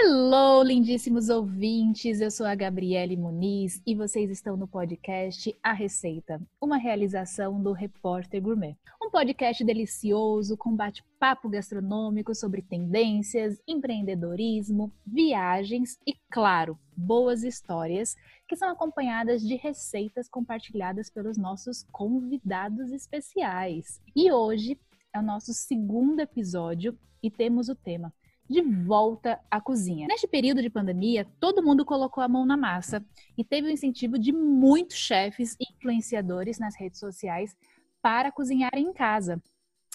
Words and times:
Hello, 0.00 0.62
lindíssimos 0.62 1.28
ouvintes! 1.28 2.20
Eu 2.20 2.30
sou 2.30 2.46
a 2.46 2.54
Gabriele 2.54 3.16
Muniz 3.16 3.82
e 3.84 3.96
vocês 3.96 4.30
estão 4.30 4.56
no 4.56 4.68
podcast 4.68 5.52
A 5.60 5.72
Receita, 5.72 6.40
uma 6.60 6.76
realização 6.76 7.60
do 7.60 7.72
Repórter 7.72 8.40
Gourmet. 8.40 8.76
Um 9.02 9.10
podcast 9.10 9.64
delicioso 9.64 10.56
com 10.56 10.76
bate-papo 10.76 11.48
gastronômico 11.48 12.32
sobre 12.32 12.62
tendências, 12.62 13.60
empreendedorismo, 13.66 14.92
viagens 15.04 15.98
e, 16.06 16.14
claro, 16.30 16.78
boas 16.96 17.42
histórias 17.42 18.14
que 18.46 18.54
são 18.54 18.70
acompanhadas 18.70 19.42
de 19.42 19.56
receitas 19.56 20.28
compartilhadas 20.28 21.10
pelos 21.10 21.36
nossos 21.36 21.84
convidados 21.90 22.92
especiais. 22.92 24.00
E 24.14 24.30
hoje 24.30 24.78
é 25.12 25.18
o 25.18 25.22
nosso 25.22 25.52
segundo 25.52 26.20
episódio 26.20 26.96
e 27.20 27.28
temos 27.32 27.68
o 27.68 27.74
tema 27.74 28.12
de 28.48 28.62
volta 28.62 29.38
à 29.50 29.60
cozinha. 29.60 30.06
Neste 30.08 30.26
período 30.26 30.62
de 30.62 30.70
pandemia, 30.70 31.26
todo 31.38 31.62
mundo 31.62 31.84
colocou 31.84 32.22
a 32.22 32.28
mão 32.28 32.46
na 32.46 32.56
massa 32.56 33.04
e 33.36 33.44
teve 33.44 33.68
o 33.68 33.70
incentivo 33.70 34.18
de 34.18 34.32
muitos 34.32 34.96
chefes 34.96 35.54
e 35.60 35.72
influenciadores 35.72 36.58
nas 36.58 36.74
redes 36.74 36.98
sociais 36.98 37.56
para 38.00 38.32
cozinhar 38.32 38.74
em 38.74 38.92
casa. 38.92 39.42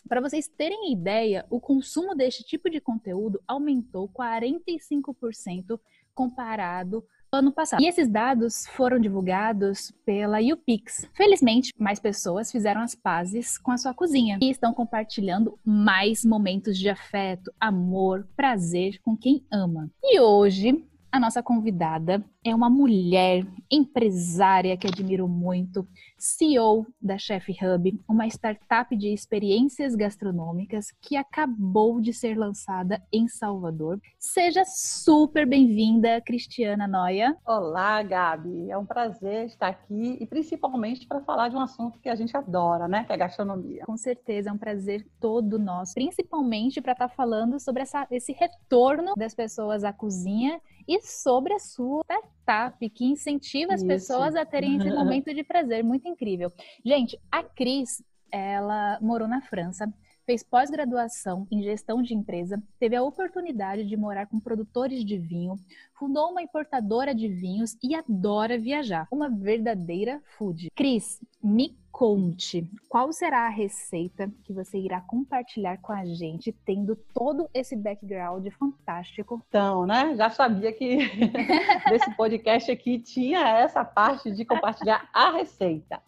Para 0.08 0.22
vocês 0.22 0.48
terem 0.48 0.92
ideia, 0.92 1.46
o 1.50 1.60
consumo 1.60 2.14
deste 2.14 2.44
tipo 2.44 2.70
de 2.70 2.82
conteúdo 2.82 3.42
aumentou 3.48 4.10
45% 4.10 5.80
comparado 6.14 7.04
ano 7.34 7.52
passado. 7.52 7.82
E 7.82 7.88
esses 7.88 8.08
dados 8.08 8.68
foram 8.68 9.00
divulgados 9.00 9.92
pela 10.06 10.40
YouPix. 10.40 11.08
Felizmente, 11.14 11.74
mais 11.78 12.00
pessoas 12.00 12.52
fizeram 12.52 12.82
as 12.82 12.96
pazes 12.96 13.58
com 13.58 13.72
a 13.72 13.78
sua 13.78 13.94
cozinha 13.94 14.38
e 14.42 14.50
estão 14.50 14.74
compartilhando 14.74 15.58
mais 15.66 16.24
momentos 16.24 16.78
de 16.78 16.90
afeto, 16.90 17.52
amor, 17.60 18.28
prazer 18.36 19.00
com 19.02 19.18
quem 19.18 19.44
ama. 19.52 19.90
E 20.04 20.20
hoje 20.20 20.84
a 21.14 21.20
nossa 21.20 21.44
convidada 21.44 22.26
é 22.44 22.56
uma 22.56 22.72
mulher 22.72 23.46
empresária 23.70 24.76
que 24.76 24.88
admiro 24.88 25.28
muito, 25.28 25.88
CEO 26.18 26.88
da 27.00 27.20
Chef 27.20 27.52
Hub, 27.52 28.04
uma 28.10 28.26
startup 28.26 28.96
de 28.98 29.14
experiências 29.14 29.94
gastronômicas 29.94 30.88
que 31.00 31.16
acabou 31.16 32.02
de 32.02 32.12
ser 32.12 32.36
lançada 32.36 33.00
em 33.14 33.28
Salvador. 33.28 34.00
Seja 34.18 34.64
super 34.66 35.46
bem-vinda, 35.46 36.20
Cristiana 36.22 36.88
Noia. 36.88 37.38
Olá, 37.46 38.02
Gabi. 38.02 38.72
É 38.72 38.78
um 38.78 38.86
prazer 38.86 39.46
estar 39.46 39.68
aqui 39.68 40.18
e 40.20 40.26
principalmente 40.26 41.06
para 41.06 41.22
falar 41.22 41.50
de 41.50 41.56
um 41.56 41.62
assunto 41.62 42.00
que 42.00 42.10
a 42.10 42.16
gente 42.16 42.36
adora, 42.36 42.88
né? 42.88 43.04
Que 43.04 43.14
é 43.14 43.18
gastronomia. 43.18 43.86
Com 43.86 43.98
certeza, 43.98 44.50
é 44.50 44.52
um 44.52 44.58
prazer 44.58 45.06
todo 45.20 45.60
nosso, 45.60 45.94
principalmente 45.94 46.82
para 46.82 46.94
estar 46.94 47.08
tá 47.08 47.16
falando 47.16 47.60
sobre 47.60 47.84
essa, 47.84 48.08
esse 48.10 48.32
retorno 48.32 49.14
das 49.16 49.36
pessoas 49.36 49.84
à 49.84 49.94
cozinha 49.94 50.60
e 50.88 51.02
sobre 51.02 51.54
a 51.54 51.60
sua 51.60 52.04
startup 52.44 52.90
que 52.90 53.06
incentiva 53.06 53.74
as 53.74 53.82
Isso. 53.82 53.88
pessoas 53.88 54.36
a 54.36 54.46
terem 54.46 54.78
esse 54.78 54.90
momento 54.92 55.34
de 55.34 55.44
prazer. 55.44 55.84
Muito 55.84 56.08
incrível. 56.08 56.52
Gente, 56.86 57.20
a 57.32 57.44
Cris, 57.44 58.04
ela 58.32 58.98
morou 59.02 59.28
na 59.28 59.42
França, 59.42 59.92
fez 60.26 60.44
pós-graduação 60.44 61.48
em 61.52 61.62
gestão 61.62 62.02
de 62.02 62.14
empresa, 62.14 62.62
teve 62.80 62.96
a 62.96 63.04
oportunidade 63.04 63.86
de 63.86 63.98
morar 63.98 64.28
com 64.28 64.40
produtores 64.40 65.04
de 65.04 65.18
vinho, 65.18 65.56
fundou 65.94 66.32
uma 66.32 66.42
importadora 66.42 67.14
de 67.14 67.28
vinhos 67.28 67.78
e 67.84 67.96
adora 67.96 68.58
viajar. 68.58 69.08
Uma 69.12 69.30
verdadeira 69.30 70.22
food. 70.38 70.70
Cris, 70.76 71.20
me 71.42 71.78
conte 71.94 72.68
qual 72.90 73.14
será 73.14 73.46
a 73.46 73.50
receita 73.50 74.30
que 74.44 74.52
você 74.52 74.80
irá 74.80 75.00
compartilhar 75.02 75.78
com 75.78 75.94
a 75.94 76.04
gente, 76.04 76.52
tendo 76.66 76.96
todo 77.14 77.48
esse 77.54 77.76
background 77.76 78.48
fantástico. 78.58 79.42
Então, 79.48 79.86
né? 79.86 80.16
Já 80.16 80.30
sabia 80.32 80.74
que 80.74 80.98
desse 81.88 82.16
podcast 82.16 82.72
aqui 82.72 82.98
tinha 82.98 83.48
essa 83.60 83.86
parte 83.86 84.32
de 84.32 84.44
compartilhar 84.44 85.08
a 85.14 85.32
receita. 85.32 86.02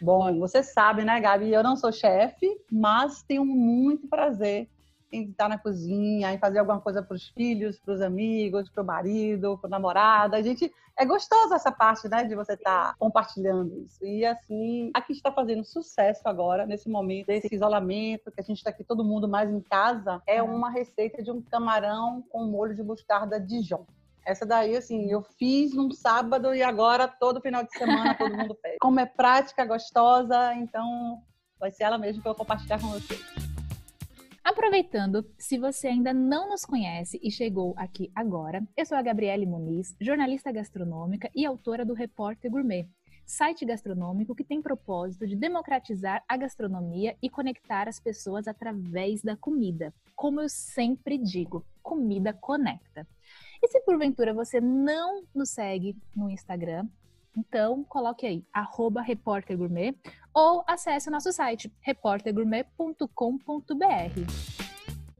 Bom, 0.00 0.38
você 0.38 0.62
sabe, 0.62 1.04
né, 1.04 1.20
Gabi? 1.20 1.52
Eu 1.52 1.62
não 1.62 1.76
sou 1.76 1.92
chefe, 1.92 2.58
mas 2.70 3.22
tenho 3.22 3.44
muito 3.44 4.08
prazer 4.08 4.68
em 5.12 5.28
estar 5.28 5.48
na 5.48 5.58
cozinha, 5.58 6.32
em 6.32 6.38
fazer 6.38 6.60
alguma 6.60 6.80
coisa 6.80 7.02
para 7.02 7.14
os 7.14 7.28
filhos, 7.28 7.78
para 7.78 7.94
os 7.94 8.00
amigos, 8.00 8.70
para 8.70 8.82
o 8.82 8.86
marido, 8.86 9.58
para 9.58 9.68
o 9.68 9.70
namorado. 9.70 10.36
A 10.36 10.42
gente 10.42 10.72
é 10.96 11.04
gostoso 11.04 11.52
essa 11.52 11.72
parte, 11.72 12.08
né, 12.08 12.24
de 12.24 12.34
você 12.34 12.54
estar 12.54 12.90
tá 12.90 12.94
compartilhando 12.98 13.76
isso. 13.78 14.04
E 14.04 14.24
assim, 14.24 14.90
aqui 14.94 15.12
está 15.12 15.32
fazendo 15.32 15.64
sucesso 15.64 16.22
agora 16.24 16.64
nesse 16.64 16.88
momento 16.88 17.26
desse 17.26 17.54
isolamento, 17.54 18.30
que 18.30 18.40
a 18.40 18.44
gente 18.44 18.58
está 18.58 18.70
aqui 18.70 18.84
todo 18.84 19.04
mundo 19.04 19.28
mais 19.28 19.50
em 19.50 19.60
casa, 19.60 20.22
é 20.26 20.42
uma 20.42 20.70
receita 20.70 21.22
de 21.22 21.30
um 21.30 21.42
camarão 21.42 22.22
com 22.30 22.44
molho 22.44 22.74
de 22.74 22.82
mostarda 22.82 23.40
Dijon. 23.40 23.84
Essa 24.24 24.46
daí, 24.46 24.76
assim, 24.76 25.10
eu 25.10 25.22
fiz 25.38 25.74
num 25.74 25.90
sábado 25.90 26.54
e 26.54 26.62
agora 26.62 27.08
todo 27.08 27.40
final 27.40 27.64
de 27.64 27.72
semana 27.72 28.14
todo 28.14 28.36
mundo 28.36 28.54
pede. 28.54 28.76
Como 28.80 29.00
é 29.00 29.06
prática, 29.06 29.64
gostosa, 29.64 30.54
então 30.54 31.22
vai 31.58 31.70
ser 31.70 31.84
ela 31.84 31.98
mesmo 31.98 32.22
que 32.22 32.28
eu 32.28 32.32
vou 32.32 32.38
compartilhar 32.38 32.80
com 32.80 32.88
vocês. 32.88 33.20
Aproveitando, 34.42 35.24
se 35.38 35.58
você 35.58 35.88
ainda 35.88 36.12
não 36.12 36.48
nos 36.48 36.64
conhece 36.64 37.20
e 37.22 37.30
chegou 37.30 37.74
aqui 37.76 38.10
agora, 38.14 38.62
eu 38.76 38.86
sou 38.86 38.96
a 38.96 39.02
Gabriele 39.02 39.46
Muniz, 39.46 39.94
jornalista 40.00 40.50
gastronômica 40.50 41.30
e 41.34 41.44
autora 41.44 41.84
do 41.84 41.94
Repórter 41.94 42.50
Gourmet, 42.50 42.88
site 43.26 43.64
gastronômico 43.64 44.34
que 44.34 44.42
tem 44.42 44.60
propósito 44.60 45.26
de 45.26 45.36
democratizar 45.36 46.24
a 46.26 46.36
gastronomia 46.36 47.16
e 47.22 47.30
conectar 47.30 47.86
as 47.86 48.00
pessoas 48.00 48.48
através 48.48 49.22
da 49.22 49.36
comida. 49.36 49.94
Como 50.16 50.40
eu 50.40 50.48
sempre 50.48 51.16
digo, 51.16 51.64
comida 51.82 52.32
conecta. 52.32 53.06
E 53.62 53.68
se 53.68 53.80
porventura 53.80 54.32
você 54.32 54.60
não 54.60 55.22
nos 55.34 55.50
segue 55.50 55.94
no 56.16 56.30
Instagram, 56.30 56.88
então, 57.36 57.84
coloque 57.84 58.26
aí, 58.26 58.44
arroba 58.52 59.04
ou 60.34 60.64
acesse 60.66 61.08
o 61.08 61.12
nosso 61.12 61.32
site, 61.32 61.72
repórtergourmet.com.br. 61.80 63.06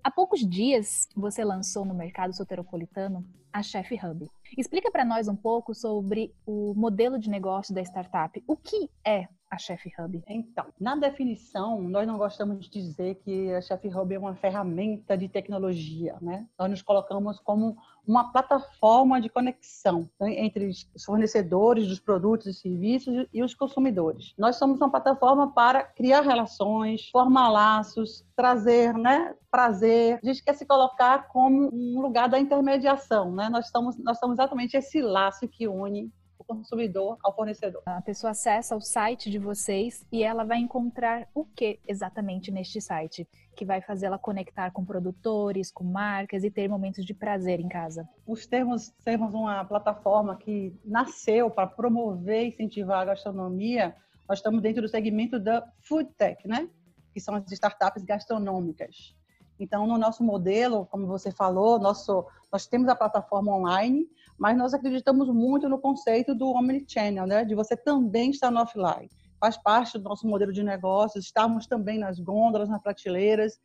Há 0.03 0.11
poucos 0.11 0.41
dias, 0.41 1.09
você 1.15 1.45
lançou 1.45 1.85
no 1.85 1.95
mercado 1.95 2.35
soteropolitano 2.35 3.25
a 3.53 3.63
Chef 3.63 3.95
Hub. 3.95 4.27
Explica 4.57 4.91
para 4.91 5.05
nós 5.05 5.29
um 5.29 5.37
pouco 5.37 5.75
sobre 5.75 6.35
o 6.47 6.73
modelo 6.75 7.19
de 7.19 7.29
negócio 7.29 7.75
da 7.75 7.83
startup. 7.83 8.43
O 8.47 8.57
que 8.57 8.89
é 9.07 9.29
a 9.51 9.59
Chef 9.59 9.91
Hub? 9.99 10.23
Então, 10.29 10.67
na 10.81 10.95
definição, 10.95 11.83
nós 11.83 12.07
não 12.07 12.17
gostamos 12.17 12.69
de 12.69 12.71
dizer 12.71 13.17
que 13.17 13.53
a 13.53 13.61
Chef 13.61 13.85
Hub 13.89 14.15
é 14.15 14.19
uma 14.19 14.35
ferramenta 14.37 15.19
de 15.19 15.29
tecnologia, 15.29 16.17
né? 16.23 16.47
Nós 16.59 16.71
nos 16.71 16.83
colocamos 16.83 17.41
como 17.41 17.77
uma 18.07 18.33
plataforma 18.33 19.21
de 19.21 19.29
conexão 19.29 20.09
né, 20.19 20.41
entre 20.41 20.69
os 20.69 21.05
fornecedores 21.05 21.87
dos 21.87 22.01
produtos 22.01 22.47
e 22.47 22.55
serviços 22.55 23.27
e 23.33 23.43
os 23.43 23.55
consumidores. 23.55 24.35
Nós 24.39 24.57
somos 24.57 24.81
uma 24.81 24.91
plataforma 24.91 25.53
para 25.53 25.85
criar 25.85 26.23
relações, 26.23 27.09
formar 27.11 27.49
laços, 27.51 28.25
trazer 28.35 28.95
né, 28.95 29.35
prazer. 29.51 30.19
A 30.23 30.27
gente 30.27 30.43
quer 30.43 30.55
se 30.55 30.67
colocar 30.67 31.29
como 31.29 31.71
um 31.73 32.01
lugar 32.01 32.29
da 32.29 32.39
intermediação. 32.39 33.33
Né? 33.33 33.49
Nós, 33.49 33.67
estamos, 33.67 33.97
nós 33.99 34.19
somos 34.19 34.39
exatamente 34.39 34.77
esse 34.77 35.01
laço 35.01 35.47
que 35.47 35.69
une 35.69 36.11
consumidor 36.57 37.17
ao 37.23 37.35
fornecedor. 37.35 37.83
A 37.87 38.03
pessoa 38.03 38.33
acessa 38.33 38.75
o 38.77 38.81
site 38.81 39.31
de 39.31 39.39
vocês 39.39 40.05
e 40.11 40.23
ela 40.23 40.45
vai 40.45 40.59
encontrar 40.59 41.29
o 41.35 41.45
que 41.45 41.79
exatamente 41.87 42.51
neste 42.51 42.81
site 42.81 43.29
que 43.57 43.65
vai 43.65 43.81
fazer 43.81 44.07
ela 44.07 44.19
conectar 44.19 44.71
com 44.71 44.85
produtores, 44.85 45.71
com 45.71 45.85
marcas 45.85 46.43
e 46.45 46.51
ter 46.51 46.69
momentos 46.69 47.05
de 47.05 47.15
prazer 47.15 47.61
em 47.61 47.69
casa. 47.69 48.09
Os 48.27 48.47
termos 48.47 48.93
sermos 48.99 49.33
uma 49.35 49.65
plataforma 49.65 50.37
que 50.37 50.75
nasceu 50.85 51.51
para 51.51 51.67
promover 51.67 52.45
e 52.45 52.49
incentivar 52.49 53.03
a 53.03 53.05
gastronomia, 53.07 53.95
nós 54.29 54.39
estamos 54.39 54.63
dentro 54.63 54.83
do 54.83 54.89
segmento 54.89 55.39
da 55.39 55.67
food 55.81 56.09
tech, 56.17 56.47
né? 56.47 56.69
Que 57.13 57.21
são 57.21 57.35
as 57.35 57.51
startups 57.53 58.05
gastronômicas. 58.05 59.15
Então, 59.61 59.87
no 59.87 59.99
nosso 59.99 60.25
modelo, 60.25 60.87
como 60.87 61.07
você 61.07 61.31
falou, 61.31 61.79
nosso, 61.79 62.27
nós 62.51 62.67
temos 62.67 62.89
a 62.89 62.97
plataforma 62.97 63.55
online, 63.55 64.09
mas 64.39 64.57
nós 64.57 64.73
acreditamos 64.73 65.29
muito 65.29 65.69
no 65.69 65.79
conceito 65.79 66.35
do 66.35 66.49
omnichannel, 66.49 67.27
né? 67.27 67.45
de 67.45 67.55
você 67.55 67.77
também 67.77 68.31
estar 68.31 68.51
no 68.51 68.61
offline. 68.61 69.11
Faz 69.39 69.59
parte 69.59 69.99
do 69.99 70.05
nosso 70.05 70.27
modelo 70.27 70.51
de 70.51 70.63
negócios, 70.63 71.27
estamos 71.27 71.67
também 71.67 71.99
nas 71.99 72.19
gôndolas, 72.19 72.71
nas 72.71 72.83
prateleiras, 72.83 73.61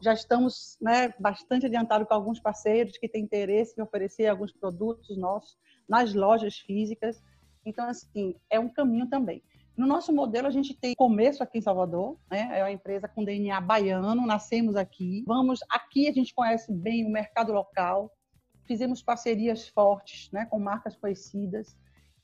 já 0.00 0.14
estamos 0.14 0.78
né, 0.80 1.12
bastante 1.18 1.66
adiantados 1.66 2.06
com 2.06 2.14
alguns 2.14 2.38
parceiros 2.38 2.96
que 2.96 3.08
têm 3.08 3.24
interesse 3.24 3.74
em 3.76 3.82
oferecer 3.82 4.28
alguns 4.28 4.52
produtos 4.52 5.16
nossos 5.18 5.58
nas 5.88 6.14
lojas 6.14 6.58
físicas. 6.58 7.20
Então, 7.66 7.88
assim, 7.88 8.36
é 8.48 8.58
um 8.58 8.68
caminho 8.68 9.08
também. 9.08 9.42
No 9.76 9.86
nosso 9.86 10.12
modelo, 10.12 10.46
a 10.46 10.50
gente 10.50 10.74
tem 10.74 10.94
começo 10.94 11.42
aqui 11.42 11.58
em 11.58 11.62
Salvador, 11.62 12.18
né? 12.30 12.48
é 12.58 12.62
uma 12.62 12.70
empresa 12.70 13.08
com 13.08 13.24
DNA 13.24 13.60
baiano, 13.60 14.26
nascemos 14.26 14.76
aqui. 14.76 15.24
Vamos, 15.26 15.60
aqui 15.70 16.08
a 16.08 16.12
gente 16.12 16.34
conhece 16.34 16.72
bem 16.72 17.06
o 17.06 17.10
mercado 17.10 17.52
local, 17.52 18.12
fizemos 18.66 19.02
parcerias 19.02 19.68
fortes 19.68 20.30
né, 20.32 20.46
com 20.46 20.58
marcas 20.58 20.96
conhecidas. 20.96 21.76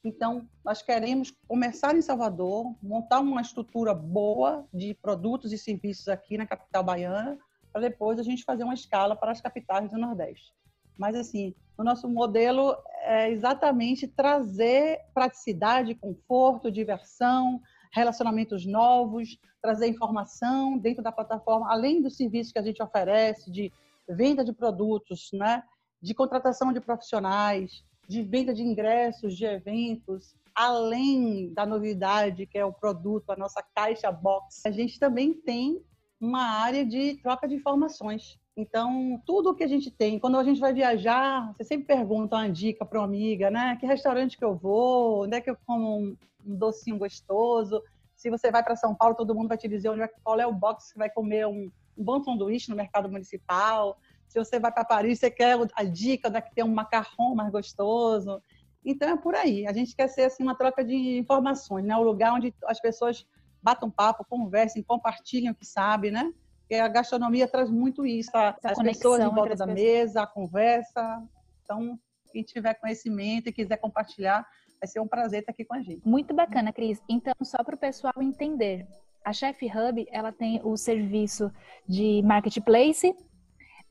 Então, 0.04 0.48
nós 0.64 0.82
queremos 0.82 1.32
começar 1.48 1.96
em 1.96 2.02
Salvador, 2.02 2.76
montar 2.80 3.20
uma 3.20 3.40
estrutura 3.40 3.92
boa 3.92 4.64
de 4.72 4.94
produtos 4.94 5.52
e 5.52 5.58
serviços 5.58 6.08
aqui 6.08 6.38
na 6.38 6.46
capital 6.46 6.84
baiana, 6.84 7.38
para 7.72 7.80
depois 7.80 8.18
a 8.18 8.22
gente 8.22 8.44
fazer 8.44 8.64
uma 8.64 8.74
escala 8.74 9.16
para 9.16 9.32
as 9.32 9.40
capitais 9.40 9.90
do 9.90 9.98
Nordeste. 9.98 10.54
Mas, 10.96 11.16
assim, 11.16 11.54
o 11.76 11.82
nosso 11.82 12.08
modelo 12.08 12.76
é 13.06 13.30
exatamente 13.30 14.08
trazer 14.08 14.98
praticidade, 15.14 15.94
conforto, 15.94 16.70
diversão, 16.72 17.60
relacionamentos 17.92 18.66
novos, 18.66 19.38
trazer 19.62 19.86
informação 19.86 20.76
dentro 20.76 21.02
da 21.02 21.12
plataforma, 21.12 21.70
além 21.70 22.02
dos 22.02 22.16
serviços 22.16 22.52
que 22.52 22.58
a 22.58 22.62
gente 22.62 22.82
oferece 22.82 23.50
de 23.50 23.72
venda 24.08 24.44
de 24.44 24.52
produtos, 24.52 25.30
né? 25.32 25.62
de 26.02 26.14
contratação 26.14 26.72
de 26.72 26.80
profissionais, 26.80 27.84
de 28.08 28.22
venda 28.22 28.52
de 28.52 28.62
ingressos, 28.62 29.36
de 29.36 29.44
eventos, 29.44 30.34
além 30.54 31.52
da 31.52 31.64
novidade 31.64 32.46
que 32.46 32.58
é 32.58 32.64
o 32.64 32.72
produto, 32.72 33.30
a 33.30 33.36
nossa 33.36 33.62
caixa 33.74 34.10
box, 34.10 34.62
a 34.66 34.70
gente 34.70 34.98
também 34.98 35.32
tem 35.32 35.80
uma 36.20 36.42
área 36.42 36.84
de 36.84 37.20
troca 37.22 37.46
de 37.46 37.54
informações. 37.54 38.38
Então, 38.56 39.20
tudo 39.26 39.54
que 39.54 39.62
a 39.62 39.68
gente 39.68 39.90
tem, 39.90 40.18
quando 40.18 40.38
a 40.38 40.42
gente 40.42 40.58
vai 40.58 40.72
viajar, 40.72 41.52
você 41.52 41.62
sempre 41.62 41.86
pergunta 41.86 42.36
uma 42.36 42.48
dica 42.48 42.86
para 42.86 42.98
uma 42.98 43.04
amiga, 43.04 43.50
né? 43.50 43.76
Que 43.76 43.84
restaurante 43.84 44.38
que 44.38 44.44
eu 44.44 44.56
vou, 44.56 45.24
onde 45.24 45.36
é 45.36 45.40
que 45.42 45.50
eu 45.50 45.58
como 45.66 45.98
um, 45.98 46.16
um 46.46 46.56
docinho 46.56 46.96
gostoso. 46.96 47.82
Se 48.14 48.30
você 48.30 48.50
vai 48.50 48.64
para 48.64 48.74
São 48.74 48.94
Paulo, 48.94 49.14
todo 49.14 49.34
mundo 49.34 49.48
vai 49.48 49.58
te 49.58 49.68
dizer 49.68 49.90
onde 49.90 50.00
é, 50.00 50.08
qual 50.24 50.40
é 50.40 50.46
o 50.46 50.54
box 50.54 50.90
que 50.90 50.98
vai 50.98 51.10
comer 51.10 51.46
um, 51.46 51.70
um 51.98 52.02
bom 52.02 52.22
sanduíche 52.24 52.70
no 52.70 52.76
mercado 52.76 53.10
municipal. 53.10 53.98
Se 54.26 54.38
você 54.38 54.58
vai 54.58 54.72
para 54.72 54.86
Paris, 54.86 55.18
você 55.18 55.30
quer 55.30 55.58
a 55.74 55.84
dica 55.84 56.28
onde 56.28 56.38
é 56.38 56.40
que 56.40 56.54
tem 56.54 56.64
um 56.64 56.72
macarrão 56.72 57.34
mais 57.34 57.52
gostoso. 57.52 58.42
Então, 58.82 59.10
é 59.10 59.16
por 59.18 59.34
aí. 59.34 59.66
A 59.66 59.72
gente 59.74 59.94
quer 59.94 60.08
ser 60.08 60.22
assim, 60.22 60.42
uma 60.42 60.54
troca 60.54 60.82
de 60.82 61.18
informações, 61.18 61.84
né? 61.84 61.94
O 61.94 62.02
lugar 62.02 62.32
onde 62.32 62.54
as 62.64 62.80
pessoas 62.80 63.26
batam 63.62 63.90
papo, 63.90 64.24
conversem, 64.24 64.82
compartilhem 64.82 65.50
o 65.50 65.54
que 65.54 65.66
sabem, 65.66 66.10
né? 66.10 66.32
Porque 66.66 66.74
a 66.74 66.88
gastronomia 66.88 67.46
traz 67.46 67.70
muito 67.70 68.04
isso, 68.04 68.30
a, 68.34 68.56
as 68.64 68.78
pessoas 68.78 69.20
em 69.20 69.28
volta 69.28 69.54
da 69.54 69.66
pessoas. 69.66 69.74
mesa, 69.74 70.22
a 70.22 70.26
conversa. 70.26 71.22
Então, 71.62 71.96
quem 72.32 72.42
tiver 72.42 72.74
conhecimento 72.74 73.48
e 73.48 73.52
quiser 73.52 73.76
compartilhar, 73.76 74.44
vai 74.80 74.88
ser 74.88 74.98
um 74.98 75.06
prazer 75.06 75.40
estar 75.40 75.52
aqui 75.52 75.64
com 75.64 75.74
a 75.74 75.80
gente. 75.80 76.02
Muito 76.04 76.34
bacana, 76.34 76.72
Cris. 76.72 77.00
Então, 77.08 77.32
só 77.42 77.62
para 77.62 77.76
o 77.76 77.78
pessoal 77.78 78.14
entender, 78.20 78.84
a 79.24 79.32
Chef 79.32 79.64
Hub, 79.64 80.06
ela 80.10 80.32
tem 80.32 80.60
o 80.64 80.76
serviço 80.76 81.52
de 81.88 82.20
marketplace, 82.22 83.14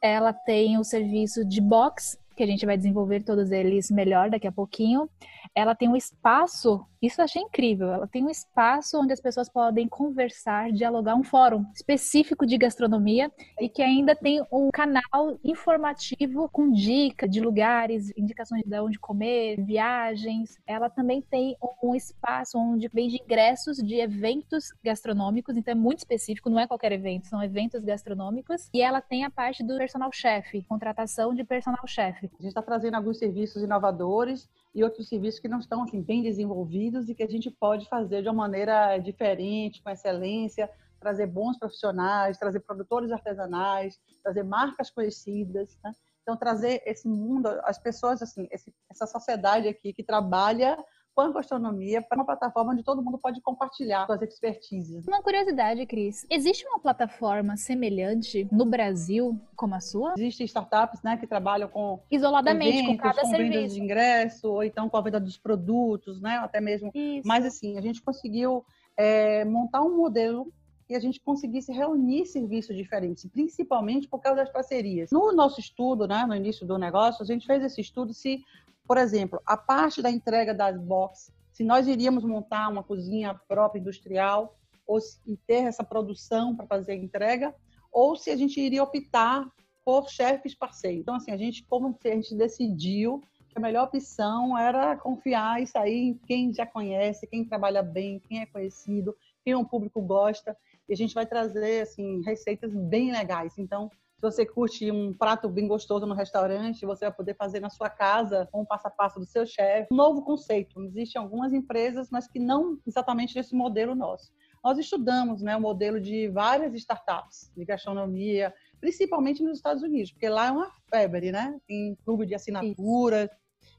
ela 0.02 0.34
tem 0.34 0.78
o 0.78 0.84
serviço 0.84 1.46
de 1.46 1.62
box, 1.62 2.18
que 2.36 2.44
a 2.44 2.48
gente 2.48 2.66
vai 2.66 2.76
desenvolver 2.76 3.24
todos 3.24 3.52
eles 3.52 3.90
melhor 3.90 4.30
daqui 4.30 4.48
a 4.48 4.52
pouquinho. 4.52 5.10
Ela 5.56 5.74
tem 5.74 5.88
um 5.88 5.96
espaço, 5.96 6.86
isso 7.06 7.22
eu 7.22 7.26
achei 7.26 7.42
incrível, 7.42 7.92
ela 7.92 8.08
tem 8.08 8.24
um 8.24 8.30
espaço 8.30 9.00
onde 9.00 9.14
as 9.14 9.20
pessoas 9.20 9.50
podem 9.50 9.88
conversar, 9.88 10.72
dialogar, 10.72 11.16
um 11.16 11.24
fórum 11.24 11.66
específico 11.74 12.46
de 12.46 12.58
gastronomia 12.58 13.32
e 13.60 13.70
que 13.70 13.82
ainda 13.82 14.16
tem 14.16 14.44
um 14.52 14.70
canal 14.72 15.40
informativo 15.44 16.50
com 16.50 16.72
dicas 16.72 17.30
de 17.30 17.40
lugares, 17.40 18.12
indicações 18.18 18.64
de 18.64 18.80
onde 18.80 19.00
comer, 19.00 19.64
viagens. 19.64 20.58
Ela 20.66 20.90
também 20.90 21.22
tem 21.22 21.56
um 21.82 21.96
espaço 21.96 22.58
onde 22.58 22.90
vende 22.94 23.22
ingressos 23.22 23.78
de 23.78 23.96
eventos 23.96 24.70
gastronômicos, 24.84 25.56
então 25.58 25.72
é 25.72 25.76
muito 25.76 26.00
específico, 26.00 26.50
não 26.50 26.60
é 26.60 26.68
qualquer 26.68 26.92
evento, 26.92 27.28
são 27.28 27.42
eventos 27.44 27.84
gastronômicos. 27.84 28.70
E 28.74 28.82
ela 28.82 29.02
tem 29.02 29.24
a 29.24 29.30
parte 29.30 29.64
do 29.64 29.78
personal 29.78 30.12
chef, 30.12 30.64
contratação 30.64 31.34
de 31.34 31.44
personal 31.44 31.86
chef. 31.88 32.26
A 32.26 32.42
gente 32.42 32.48
está 32.48 32.62
trazendo 32.62 32.96
alguns 32.96 33.18
serviços 33.18 33.64
inovadores 33.64 34.50
e 34.76 34.84
outros 34.84 35.08
serviços 35.08 35.40
que 35.40 35.48
não 35.48 35.60
estão 35.60 35.84
assim, 35.84 36.02
bem 36.02 36.22
desenvolvidos 36.22 37.08
e 37.08 37.16
que 37.16 37.24
a 37.24 37.30
gente 37.30 37.50
pode 37.50 37.88
fazer 37.88 38.22
de 38.22 38.28
uma 38.28 38.44
maneira 38.44 38.98
diferente, 38.98 39.82
com 39.82 39.90
excelência, 39.90 40.70
trazer 41.00 41.28
bons 41.28 41.58
profissionais, 41.58 42.38
trazer 42.38 42.60
produtores 42.60 43.10
artesanais, 43.10 43.98
trazer 44.22 44.44
marcas 44.44 44.90
conhecidas. 44.90 45.80
Né? 45.82 45.94
Então, 46.22 46.36
trazer 46.36 46.84
esse 46.86 47.08
mundo, 47.08 47.48
as 47.64 47.78
pessoas, 47.78 48.22
assim, 48.22 48.50
esse, 48.52 48.74
essa 48.92 49.08
sociedade 49.08 49.68
aqui 49.70 49.94
que 49.94 50.04
trabalha 50.04 50.78
com 51.16 51.22
a 51.22 51.32
gastronomia 51.32 52.02
para 52.02 52.18
uma 52.18 52.26
plataforma 52.26 52.74
onde 52.74 52.84
todo 52.84 53.02
mundo 53.02 53.18
pode 53.18 53.40
compartilhar 53.42 54.06
suas 54.06 54.22
expertises. 54.22 55.08
Uma 55.08 55.24
curiosidade, 55.24 55.86
Cris. 55.86 56.26
Existe 56.30 56.68
uma 56.68 56.80
plataforma 56.80 57.56
semelhante 57.56 58.48
no 58.52 58.66
Brasil 58.66 59.40
como 59.56 59.76
a 59.76 59.80
sua? 59.80 60.14
Existem 60.18 60.46
startups 60.46 61.02
né, 61.02 61.16
que 61.16 61.26
trabalham 61.26 61.70
com 61.70 62.02
isoladamente 62.12 62.80
eventos, 62.80 62.98
com 62.98 62.98
cada 62.98 63.22
com 63.22 63.28
serviço. 63.30 63.54
vendas 63.54 63.74
de 63.74 63.82
ingresso, 63.82 64.52
ou 64.52 64.64
então 64.64 64.90
com 64.90 64.98
a 64.98 65.02
venda 65.02 65.20
dos 65.20 65.38
produtos, 65.38 66.20
né? 66.20 66.38
Até 66.38 66.60
mesmo. 66.60 66.92
Isso. 66.94 67.26
Mas 67.26 67.46
assim, 67.46 67.78
a 67.78 67.82
gente 67.82 68.02
conseguiu 68.02 68.66
é, 68.98 69.46
montar 69.46 69.82
um 69.82 69.96
modelo 69.96 70.52
e 70.88 70.96
a 70.96 71.00
gente 71.00 71.20
conseguisse 71.20 71.72
reunir 71.72 72.26
serviços 72.26 72.76
diferentes, 72.76 73.26
principalmente 73.26 74.08
por 74.08 74.20
causa 74.20 74.42
das 74.42 74.52
parcerias. 74.52 75.12
No 75.12 75.32
nosso 75.32 75.60
estudo, 75.60 76.08
né, 76.08 76.26
no 76.28 76.36
início 76.36 76.66
do 76.66 76.78
negócio, 76.78 77.24
a 77.24 77.26
gente 77.26 77.48
fez 77.48 77.64
esse 77.64 77.82
estudo 77.82 78.14
se 78.14 78.44
por 78.88 78.98
exemplo, 78.98 79.42
a 79.46 79.58
parte 79.58 80.02
da 80.02 80.12
entrega 80.12 80.54
das 80.54 80.80
boxes, 80.80 81.34
se 81.52 81.64
nós 81.64 81.88
iríamos 81.88 82.24
montar 82.24 82.70
uma 82.70 82.84
cozinha 82.84 83.34
própria 83.48 83.80
industrial 83.80 84.56
ou 84.86 85.02
se, 85.02 85.20
e 85.26 85.36
ter 85.36 85.64
essa 85.64 85.84
produção 85.84 86.56
para 86.56 86.68
fazer 86.68 86.92
a 86.92 86.96
entrega, 86.96 87.56
ou 87.92 88.16
se 88.16 88.30
a 88.30 88.36
gente 88.36 88.60
iria 88.60 88.84
optar 88.84 89.50
por 89.84 90.10
chefes 90.10 90.54
parceiros. 90.54 91.02
Então, 91.02 91.16
assim, 91.16 91.32
a 91.32 91.38
gente, 91.38 91.64
como 91.64 91.98
a 92.04 92.08
gente 92.08 92.36
decidiu 92.36 93.24
que 93.50 93.58
a 93.58 93.62
melhor 93.62 93.86
opção 93.86 94.58
era 94.58 94.96
confiar 94.98 95.62
e 95.62 95.68
sair 95.68 96.10
em 96.10 96.14
quem 96.14 96.54
já 96.54 96.66
conhece, 96.66 97.26
quem 97.26 97.46
trabalha 97.46 97.82
bem, 97.82 98.20
quem 98.20 98.42
é 98.42 98.46
conhecido, 98.46 99.16
quem 99.44 99.56
o 99.56 99.66
público 99.66 100.02
gosta, 100.02 100.56
e 100.88 100.94
a 100.94 100.96
gente 100.96 101.14
vai 101.14 101.26
trazer, 101.26 101.82
assim, 101.82 102.22
receitas 102.24 102.74
bem 102.74 103.12
legais. 103.12 103.58
Então, 103.58 103.90
se 104.16 104.22
você 104.22 104.46
curte 104.46 104.90
um 104.90 105.14
prato 105.14 105.50
bem 105.50 105.68
gostoso 105.68 106.06
no 106.06 106.16
restaurante, 106.16 106.86
você 106.86 107.06
vai 107.06 107.14
poder 107.14 107.36
fazer 107.36 107.60
na 107.60 107.70
sua 107.70 107.90
casa 107.90 108.48
com 108.52 108.62
o 108.62 108.66
passo 108.66 108.88
a 108.88 108.92
passo 108.92 109.20
do 109.20 109.26
seu 109.26 109.46
chefe. 109.46 109.88
Um 109.92 109.96
novo 109.98 110.24
conceito. 110.24 110.82
Existem 110.84 111.22
algumas 111.22 111.54
empresas, 111.54 112.10
mas 112.10 112.28
que 112.28 112.40
não 112.40 112.80
exatamente 112.88 113.36
nesse 113.36 113.54
modelo 113.54 113.94
nosso. 113.94 114.32
Nós 114.64 114.80
estudamos 114.80 115.42
né, 115.42 115.56
o 115.56 115.62
modelo 115.62 116.00
de 116.00 116.28
várias 116.30 116.74
startups 116.74 117.52
de 117.56 117.66
gastronomia, 117.66 118.54
principalmente 118.80 119.44
nos 119.44 119.58
Estados 119.58 119.84
Unidos, 119.84 120.12
porque 120.12 120.28
lá 120.28 120.48
é 120.48 120.52
uma 120.52 120.72
febre, 120.90 121.32
né? 121.32 121.60
Tem 121.68 121.96
clube 122.04 122.26
de 122.26 122.34
assinatura, 122.34 123.30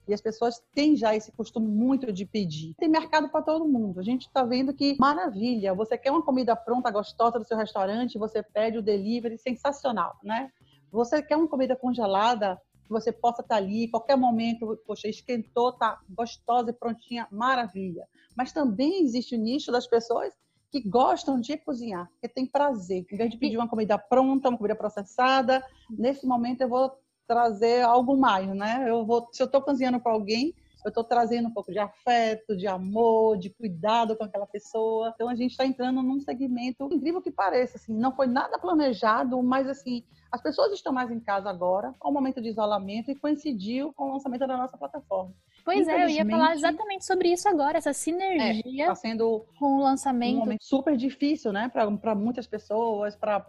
e 0.08 0.14
as 0.14 0.20
pessoas 0.20 0.62
têm 0.72 0.96
já 0.96 1.14
esse 1.14 1.32
costume 1.32 1.66
muito 1.66 2.12
de 2.12 2.24
pedir. 2.24 2.74
Tem 2.78 2.88
mercado 2.88 3.28
para 3.28 3.42
todo 3.42 3.66
mundo. 3.66 3.98
A 4.00 4.02
gente 4.02 4.26
está 4.26 4.44
vendo 4.44 4.72
que 4.72 4.96
maravilha. 4.98 5.74
Você 5.74 5.98
quer 5.98 6.10
uma 6.10 6.22
comida 6.22 6.54
pronta, 6.54 6.90
gostosa 6.90 7.38
do 7.38 7.44
seu 7.44 7.56
restaurante, 7.56 8.18
você 8.18 8.42
pede 8.42 8.78
o 8.78 8.82
delivery, 8.82 9.36
sensacional, 9.38 10.16
né? 10.22 10.50
Você 10.92 11.20
quer 11.22 11.36
uma 11.36 11.48
comida 11.48 11.74
congelada, 11.74 12.60
que 12.84 12.90
você 12.90 13.10
possa 13.10 13.42
estar 13.42 13.56
tá 13.56 13.60
ali, 13.60 13.88
qualquer 13.88 14.16
momento, 14.16 14.78
poxa, 14.86 15.08
esquentou, 15.08 15.72
tá 15.72 16.00
gostosa 16.08 16.70
e 16.70 16.72
prontinha, 16.72 17.26
maravilha. 17.30 18.06
Mas 18.36 18.52
também 18.52 19.02
existe 19.02 19.34
o 19.34 19.38
nicho 19.38 19.72
das 19.72 19.86
pessoas 19.86 20.32
que 20.70 20.80
gostam 20.88 21.40
de 21.40 21.56
cozinhar, 21.56 22.08
que 22.20 22.28
tem 22.28 22.46
prazer. 22.46 23.06
Em 23.10 23.16
vez 23.16 23.30
de 23.30 23.38
pedir 23.38 23.56
uma 23.56 23.68
comida 23.68 23.98
pronta, 23.98 24.48
uma 24.48 24.58
comida 24.58 24.76
processada, 24.76 25.64
nesse 25.90 26.26
momento 26.26 26.60
eu 26.60 26.68
vou 26.68 26.92
trazer 27.26 27.82
algo 27.82 28.16
mais, 28.16 28.48
né? 28.48 28.84
Eu 28.88 29.04
vou, 29.04 29.28
se 29.32 29.42
eu 29.42 29.46
estou 29.46 29.60
cozinhando 29.60 30.00
para 30.00 30.12
alguém, 30.12 30.54
eu 30.84 30.88
estou 30.88 31.02
trazendo 31.02 31.48
um 31.48 31.50
pouco 31.50 31.72
de 31.72 31.80
afeto, 31.80 32.56
de 32.56 32.68
amor, 32.68 33.36
de 33.36 33.50
cuidado 33.50 34.16
com 34.16 34.22
aquela 34.22 34.46
pessoa. 34.46 35.10
Então 35.14 35.28
a 35.28 35.34
gente 35.34 35.50
está 35.50 35.66
entrando 35.66 36.00
num 36.00 36.20
segmento 36.20 36.88
incrível 36.92 37.20
que 37.20 37.30
pareça, 37.30 37.76
assim, 37.76 37.92
não 37.92 38.14
foi 38.14 38.28
nada 38.28 38.56
planejado, 38.56 39.42
mas 39.42 39.68
assim 39.68 40.04
as 40.30 40.40
pessoas 40.40 40.72
estão 40.72 40.92
mais 40.92 41.10
em 41.10 41.18
casa 41.18 41.50
agora, 41.50 41.94
com 41.98 42.10
o 42.10 42.12
momento 42.12 42.40
de 42.40 42.48
isolamento 42.48 43.10
e 43.10 43.16
coincidiu 43.16 43.92
com 43.94 44.10
o 44.10 44.12
lançamento 44.12 44.46
da 44.46 44.56
nossa 44.56 44.76
plataforma. 44.76 45.32
Pois 45.66 45.88
é, 45.88 46.04
eu 46.04 46.08
ia 46.08 46.24
falar 46.24 46.54
exatamente 46.54 47.04
sobre 47.04 47.32
isso 47.32 47.48
agora, 47.48 47.76
essa 47.76 47.92
sinergia 47.92 48.84
é, 48.84 48.86
tá 48.86 48.94
sendo 48.94 49.44
com 49.58 49.78
o 49.78 49.82
lançamento. 49.82 50.36
Um 50.36 50.38
momento 50.38 50.64
super 50.64 50.96
difícil, 50.96 51.52
né, 51.52 51.68
para 51.68 52.14
muitas 52.14 52.46
pessoas, 52.46 53.16
para 53.16 53.44